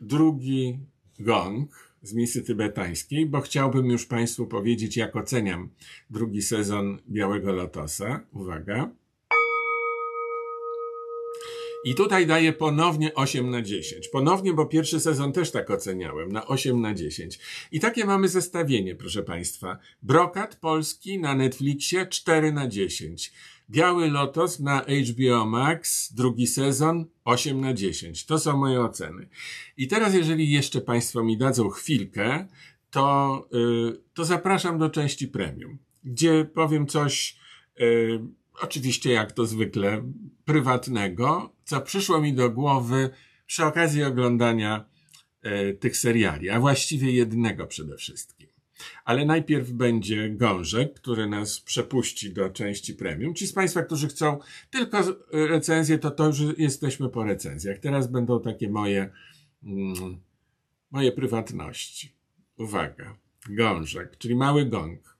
[0.00, 0.78] drugi
[1.18, 5.70] gong z misy tybetańskiej, bo chciałbym już Państwu powiedzieć, jak oceniam
[6.10, 8.20] drugi sezon Białego Lotosa.
[8.32, 8.90] Uwaga.
[11.86, 14.08] I tutaj daję ponownie 8 na 10.
[14.08, 17.38] Ponownie, bo pierwszy sezon też tak oceniałem, na 8 na 10.
[17.72, 19.78] I takie mamy zestawienie, proszę Państwa.
[20.02, 23.32] Brokat polski na Netflixie 4 na 10.
[23.70, 28.26] Biały Lotos na HBO Max, drugi sezon, 8 na 10.
[28.26, 29.28] To są moje oceny.
[29.76, 32.46] I teraz, jeżeli jeszcze Państwo mi dadzą chwilkę,
[32.90, 37.36] to, yy, to zapraszam do części premium, gdzie powiem coś,
[37.78, 38.20] yy,
[38.60, 40.12] oczywiście jak to zwykle,
[40.44, 43.10] prywatnego, co przyszło mi do głowy
[43.46, 44.84] przy okazji oglądania
[45.42, 48.46] yy, tych seriali, a właściwie jednego przede wszystkim.
[49.04, 53.34] Ale najpierw będzie gążek, który nas przepuści do części premium.
[53.34, 54.38] Ci z Państwa, którzy chcą
[54.70, 54.98] tylko
[55.32, 57.78] recenzję, to to już jesteśmy po recenzjach.
[57.78, 59.10] Teraz będą takie moje,
[59.62, 60.20] mm,
[60.90, 62.12] moje prywatności.
[62.58, 63.16] Uwaga.
[63.48, 65.15] Gążek, czyli mały gong.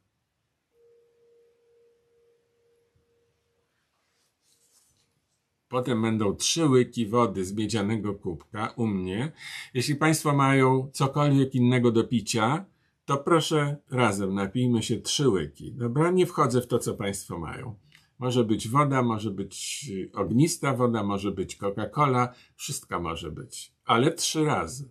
[5.69, 9.33] Potem będą trzy łyki wody z miedzianego kubka u mnie.
[9.75, 12.64] Jeśli Państwo mają cokolwiek innego do picia,
[13.05, 15.73] to proszę razem napijmy się trzy łyki.
[15.73, 17.75] Dobra, nie wchodzę w to, co Państwo mają.
[18.19, 24.45] Może być woda, może być ognista woda, może być Coca-Cola, wszystko może być, ale trzy
[24.45, 24.91] razy.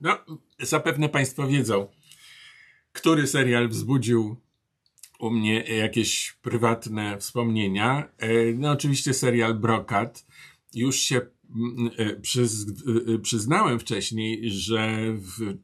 [0.00, 0.18] No,
[0.60, 1.88] zapewne Państwo wiedzą,
[2.98, 4.36] który serial wzbudził
[5.18, 8.08] u mnie jakieś prywatne wspomnienia.
[8.18, 10.26] E, no, oczywiście serial Brokat.
[10.74, 11.20] Już się
[11.96, 12.66] E, przyz,
[13.14, 15.54] e, przyznałem wcześniej, że w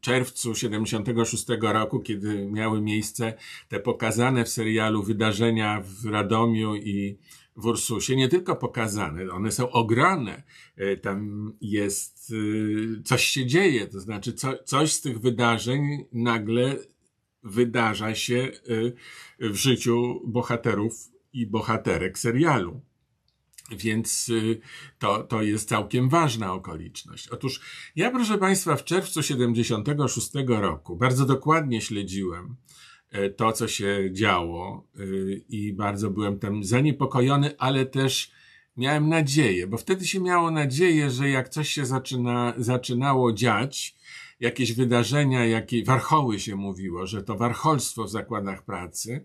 [0.00, 3.34] czerwcu 76 roku, kiedy miały miejsce
[3.68, 7.18] te pokazane w serialu wydarzenia w Radomiu i
[7.56, 10.42] w Ursusie, nie tylko pokazane, one są ograne.
[11.02, 12.32] Tam jest,
[13.04, 16.76] coś się dzieje, to znaczy co, coś z tych wydarzeń nagle
[17.42, 18.50] wydarza się
[19.40, 20.94] w życiu bohaterów
[21.32, 22.80] i bohaterek serialu.
[23.70, 24.32] Więc
[24.98, 27.28] to, to jest całkiem ważna okoliczność.
[27.28, 27.60] Otóż
[27.96, 32.65] ja, proszę Państwa, w czerwcu 76 roku bardzo dokładnie śledziłem e,
[33.36, 38.30] to, co się działo y, i bardzo byłem tam zaniepokojony, ale też
[38.76, 43.94] miałem nadzieję, bo wtedy się miało nadzieję, że jak coś się zaczyna, zaczynało dziać,
[44.40, 49.24] jakieś wydarzenia, jakie warchoły się mówiło, że to warcholstwo w zakładach pracy,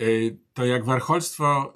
[0.00, 1.74] Y, to jak warcholstwo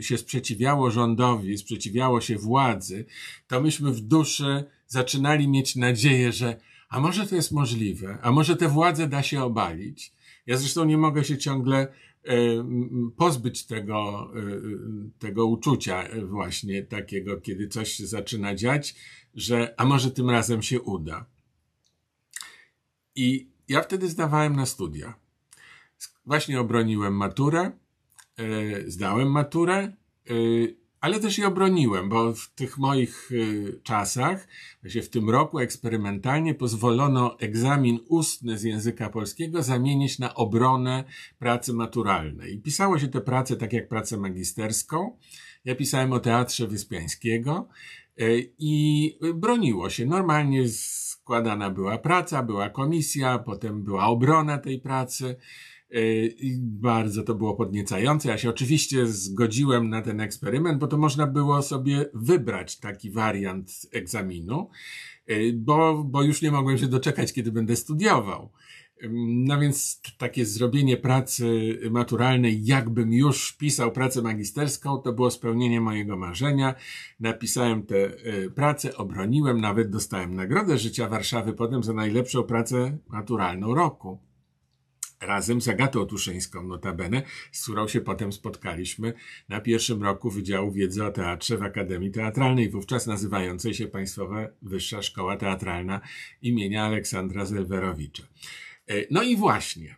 [0.00, 3.04] się sprzeciwiało rządowi, sprzeciwiało się władzy,
[3.46, 6.56] to myśmy w duszy zaczynali mieć nadzieję, że
[6.88, 10.12] a może to jest możliwe, a może tę władzę da się obalić.
[10.48, 11.92] Ja zresztą nie mogę się ciągle
[13.16, 14.30] pozbyć tego,
[15.18, 18.94] tego uczucia właśnie takiego, kiedy coś się zaczyna dziać,
[19.34, 21.26] że a może tym razem się uda.
[23.14, 25.14] I ja wtedy zdawałem na studia.
[26.26, 27.72] Właśnie obroniłem maturę,
[28.86, 29.92] zdałem maturę,
[31.00, 34.48] ale też i obroniłem, bo w tych moich y, czasach,
[34.82, 41.04] właśnie w tym roku eksperymentalnie pozwolono egzamin ustny z języka polskiego zamienić na obronę
[41.38, 42.54] pracy maturalnej.
[42.54, 45.16] I pisało się tę pracę tak jak pracę magisterską.
[45.64, 47.68] Ja pisałem o teatrze Wyspiańskiego
[48.20, 50.06] y, i broniło się.
[50.06, 55.36] Normalnie składana była praca, była komisja, potem była obrona tej pracy.
[55.90, 58.28] E, I bardzo to było podniecające.
[58.28, 63.72] Ja się oczywiście zgodziłem na ten eksperyment, bo to można było sobie wybrać taki wariant
[63.92, 64.70] egzaminu,
[65.26, 68.50] e, bo, bo już nie mogłem się doczekać, kiedy będę studiował.
[69.28, 76.16] No więc takie zrobienie pracy maturalnej, jakbym już pisał pracę magisterską, to było spełnienie mojego
[76.16, 76.74] marzenia.
[77.20, 83.74] Napisałem tę e, pracę, obroniłem, nawet dostałem Nagrodę Życia Warszawy potem za najlepszą pracę maturalną
[83.74, 84.27] roku
[85.20, 89.12] razem z Agatą Tuszyńską notabene, z którą się potem spotkaliśmy
[89.48, 95.02] na pierwszym roku Wydziału Wiedzy o Teatrze w Akademii Teatralnej, wówczas nazywającej się Państwowa Wyższa
[95.02, 96.00] Szkoła Teatralna
[96.42, 98.22] imienia Aleksandra Zelwerowicza.
[98.86, 99.96] E, no i właśnie,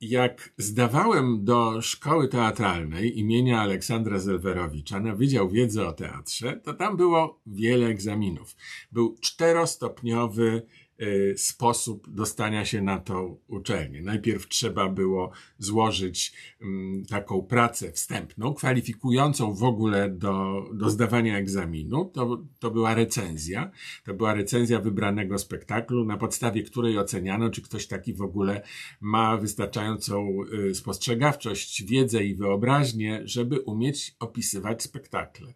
[0.00, 6.96] jak zdawałem do szkoły teatralnej imienia Aleksandra Zelwerowicza na Wydział Wiedzy o Teatrze, to tam
[6.96, 8.56] było wiele egzaminów.
[8.92, 10.62] Był czterostopniowy
[11.36, 14.02] sposób dostania się na tą uczelnię.
[14.02, 16.32] Najpierw trzeba było złożyć
[16.62, 22.04] mm, taką pracę wstępną, kwalifikującą w ogóle do, do zdawania egzaminu.
[22.04, 23.70] To, to była recenzja.
[24.04, 28.62] To była recenzja wybranego spektaklu, na podstawie której oceniano, czy ktoś taki w ogóle
[29.00, 30.38] ma wystarczającą
[30.70, 35.52] y, spostrzegawczość, wiedzę i wyobraźnię, żeby umieć opisywać spektakle.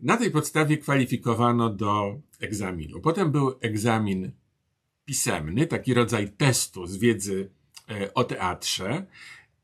[0.00, 3.00] Na tej podstawie kwalifikowano do egzaminu.
[3.00, 4.32] Potem był egzamin
[5.06, 7.50] pisemny, taki rodzaj testu z wiedzy
[7.90, 9.06] e, o teatrze.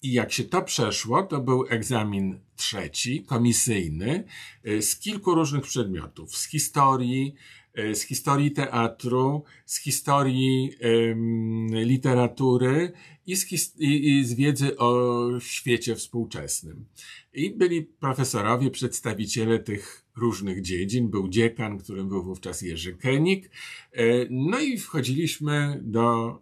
[0.02, 4.24] I jak się to przeszło, to był egzamin trzeci, komisyjny,
[4.64, 6.36] e, z kilku różnych przedmiotów.
[6.36, 7.34] Z historii,
[7.74, 10.70] e, z historii teatru, z historii
[11.70, 12.92] literatury
[13.26, 16.86] i z, his- i z wiedzy o świecie współczesnym.
[17.32, 21.10] I byli profesorowie, przedstawiciele tych różnych dziedzin.
[21.10, 23.50] Był dziekan, którym był wówczas Jerzy Kenik.
[23.92, 26.40] E, no i wchodziliśmy do,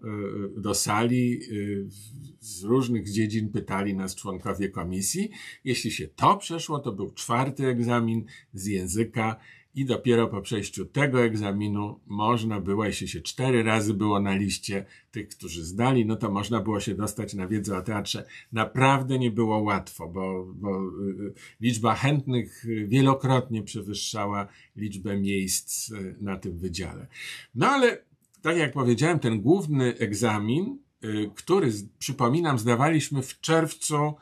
[0.56, 1.40] e, do sali.
[1.42, 5.30] E, z różnych dziedzin pytali nas członkowie komisji.
[5.64, 9.36] Jeśli się to przeszło, to był czwarty egzamin z języka
[9.74, 14.84] i dopiero po przejściu tego egzaminu można było, jeśli się cztery razy było na liście
[15.10, 18.26] tych, którzy zdali, no to można było się dostać na wiedzę o teatrze.
[18.52, 26.36] Naprawdę nie było łatwo, bo, bo y, liczba chętnych wielokrotnie przewyższała liczbę miejsc y, na
[26.36, 27.06] tym wydziale.
[27.54, 28.04] No ale,
[28.42, 34.14] tak jak powiedziałem, ten główny egzamin, y, który, przypominam, zdawaliśmy w czerwcu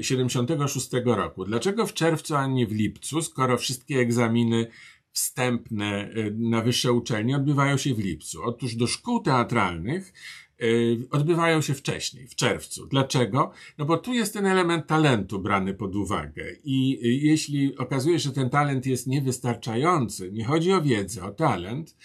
[0.00, 1.44] 76 roku.
[1.44, 4.66] Dlaczego w czerwcu, a nie w lipcu, skoro wszystkie egzaminy
[5.12, 8.42] wstępne e, na wyższe uczelnie odbywają się w lipcu?
[8.42, 10.12] Otóż do szkół teatralnych
[10.60, 10.64] e,
[11.10, 12.86] odbywają się wcześniej, w czerwcu.
[12.86, 13.50] Dlaczego?
[13.78, 18.34] No bo tu jest ten element talentu brany pod uwagę i jeśli okazuje się, że
[18.34, 21.96] ten talent jest niewystarczający, nie chodzi o wiedzę, o talent,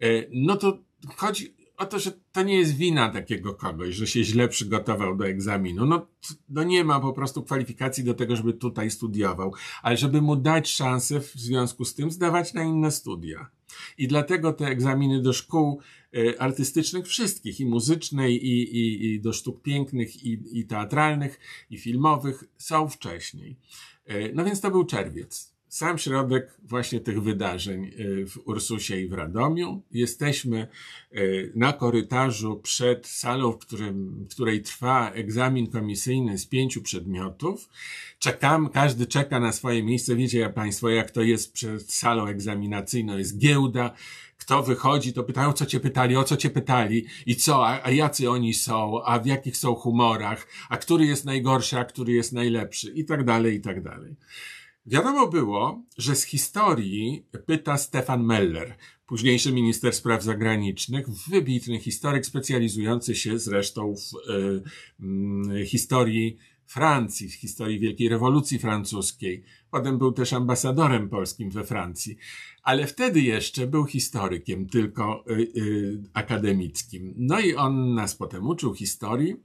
[0.00, 0.78] e, no to
[1.16, 5.26] chodzi o to, że to nie jest wina takiego kogoś, że się źle przygotował do
[5.26, 5.86] egzaminu.
[5.86, 6.06] No,
[6.48, 9.52] no nie ma po prostu kwalifikacji do tego, żeby tutaj studiował,
[9.82, 13.50] ale żeby mu dać szansę w związku z tym zdawać na inne studia.
[13.98, 15.80] I dlatego te egzaminy do szkół
[16.16, 21.78] y, artystycznych wszystkich, i muzycznej, i, i, i do sztuk pięknych, i, i teatralnych, i
[21.78, 23.56] filmowych są wcześniej.
[24.10, 29.08] Y, no więc to był czerwiec sam środek właśnie tych wydarzeń y, w Ursusie i
[29.08, 29.82] w Radomiu.
[29.92, 30.68] Jesteśmy
[31.16, 37.68] y, na korytarzu przed salą, w, którym, w której trwa egzamin komisyjny z pięciu przedmiotów.
[38.18, 40.16] Czekam, każdy czeka na swoje miejsce.
[40.16, 43.94] Wiecie ja Państwo, jak to jest przed salą egzaminacyjną, jest giełda,
[44.38, 47.90] kto wychodzi, to pytają, co cię pytali, o co cię pytali i co, a, a
[47.90, 52.32] jacy oni są, a w jakich są humorach, a który jest najgorszy, a który jest
[52.32, 54.14] najlepszy i tak dalej, i tak dalej.
[54.86, 58.76] Wiadomo było, że z historii pyta Stefan Meller,
[59.06, 67.34] późniejszy minister spraw zagranicznych, wybitny historyk specjalizujący się zresztą w y, y, historii Francji, w
[67.34, 69.42] historii Wielkiej Rewolucji Francuskiej.
[69.70, 72.16] Potem był też ambasadorem polskim we Francji,
[72.62, 77.14] ale wtedy jeszcze był historykiem, tylko y, akademickim.
[77.16, 79.36] No i on nas potem uczył historii,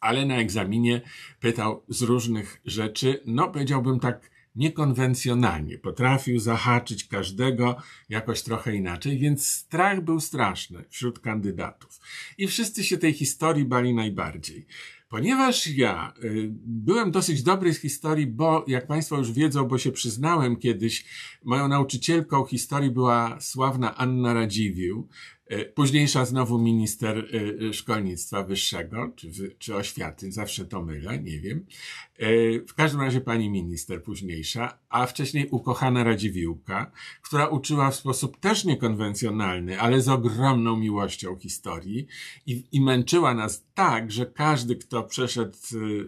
[0.00, 1.00] ale na egzaminie
[1.40, 5.78] pytał z różnych rzeczy, no powiedziałbym tak niekonwencjonalnie.
[5.78, 7.76] Potrafił zahaczyć każdego
[8.08, 12.00] jakoś trochę inaczej, więc strach był straszny wśród kandydatów.
[12.38, 14.66] I wszyscy się tej historii bali najbardziej.
[15.08, 19.92] Ponieważ ja y, byłem dosyć dobry z historii, bo jak Państwo już wiedzą, bo się
[19.92, 21.04] przyznałem kiedyś,
[21.44, 25.08] moją nauczycielką historii była sławna Anna Radziwiłł,
[25.46, 31.40] E, późniejsza znowu minister e, e, szkolnictwa wyższego, czy, czy oświaty, zawsze to mylę, nie
[31.40, 31.66] wiem.
[32.68, 36.92] W każdym razie pani minister późniejsza, a wcześniej ukochana Radziwiłka,
[37.22, 42.06] która uczyła w sposób też niekonwencjonalny, ale z ogromną miłością historii
[42.46, 45.56] i, i męczyła nas tak, że każdy, kto przeszedł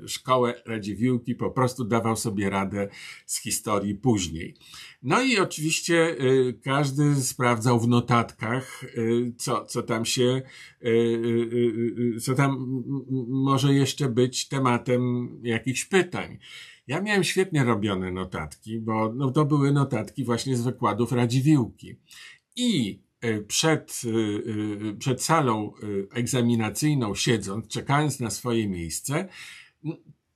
[0.06, 2.88] szkołę Radziwiłki, po prostu dawał sobie radę
[3.26, 4.54] z historii później.
[5.02, 6.16] No i oczywiście
[6.64, 8.84] każdy sprawdzał w notatkach,
[9.36, 10.42] co, co tam się,
[12.20, 12.82] co tam
[13.28, 15.97] może jeszcze być tematem jakichś pytań.
[16.86, 21.96] Ja miałem świetnie robione notatki, bo no, to były notatki właśnie z wykładów Radziwiłki.
[22.57, 23.01] I
[23.49, 24.03] przed,
[24.99, 25.72] przed salą
[26.12, 29.28] egzaminacyjną siedząc, czekając na swoje miejsce,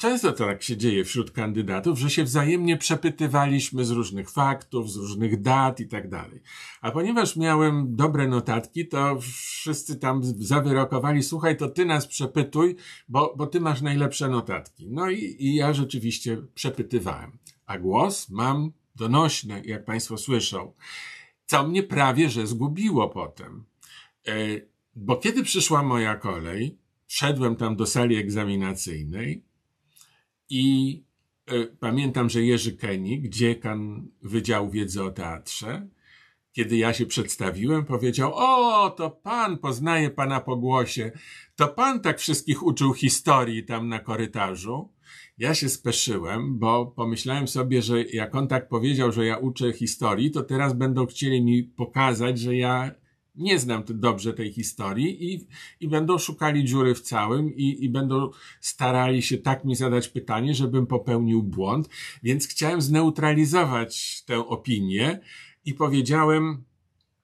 [0.03, 4.97] Często to tak się dzieje wśród kandydatów, że się wzajemnie przepytywaliśmy z różnych faktów, z
[4.97, 6.43] różnych dat i tak dalej.
[6.81, 12.77] A ponieważ miałem dobre notatki, to wszyscy tam zawyrokowali, słuchaj, to ty nas przepytuj,
[13.09, 14.89] bo, bo ty masz najlepsze notatki.
[14.91, 17.39] No i, i ja rzeczywiście przepytywałem.
[17.67, 20.73] A głos mam donośny, jak państwo słyszą,
[21.47, 23.65] co mnie prawie że zgubiło potem.
[24.27, 24.33] E,
[24.97, 29.52] bo kiedy przyszła moja kolej, szedłem tam do sali egzaminacyjnej,
[30.53, 31.05] i
[31.53, 35.89] y, pamiętam, że Jerzy Kenik, dziekan Wydziału Wiedzy o Teatrze,
[36.53, 41.13] kiedy ja się przedstawiłem, powiedział: O, to pan, poznaje pana po głosie.
[41.57, 44.93] To pan tak wszystkich uczył historii tam na korytarzu.
[45.39, 50.31] Ja się speszyłem, bo pomyślałem sobie, że jak on tak powiedział, że ja uczę historii,
[50.31, 52.91] to teraz będą chcieli mi pokazać, że ja
[53.35, 55.47] nie znam dobrze tej historii i,
[55.81, 58.31] i będą szukali dziury w całym i, i będą
[58.61, 61.89] starali się tak mi zadać pytanie, żebym popełnił błąd,
[62.23, 65.21] więc chciałem zneutralizować tę opinię
[65.65, 66.65] i powiedziałem,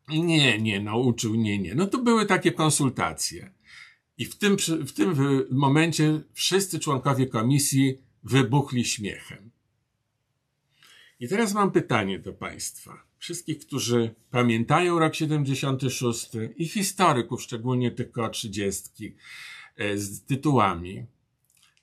[0.08, 1.74] nie, nie, nauczył, nie, nie.
[1.74, 3.54] No to były takie konsultacje.
[4.18, 4.56] I w tym,
[4.86, 5.16] w tym
[5.50, 9.50] momencie wszyscy członkowie komisji wybuchli śmiechem.
[11.20, 18.12] I teraz mam pytanie do Państwa wszystkich, którzy pamiętają rok 76 i historyków, szczególnie tych
[18.12, 19.16] koło 30
[19.76, 21.06] e, z tytułami.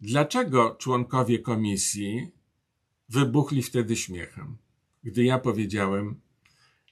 [0.01, 2.31] Dlaczego członkowie komisji
[3.09, 4.57] wybuchli wtedy śmiechem,
[5.03, 6.21] gdy ja powiedziałem,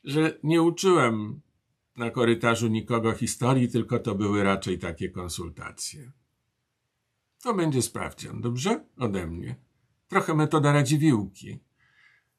[0.04, 1.42] że nie uczyłem
[1.98, 6.12] na korytarzu nikogo historii, tylko to były raczej takie konsultacje.
[7.42, 8.86] To będzie sprawdzian, dobrze?
[8.98, 9.56] Ode mnie.
[10.08, 11.60] Trochę metoda radziwiłki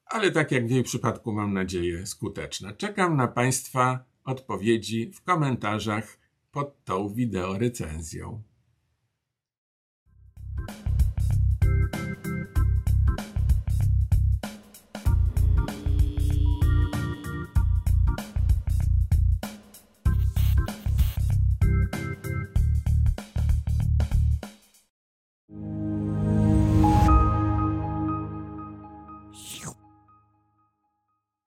[0.06, 2.72] ale tak jak w jej przypadku mam nadzieję skuteczna.
[2.72, 6.18] Czekam na Państwa odpowiedzi w komentarzach
[6.52, 8.42] pod tą wideo recenzją.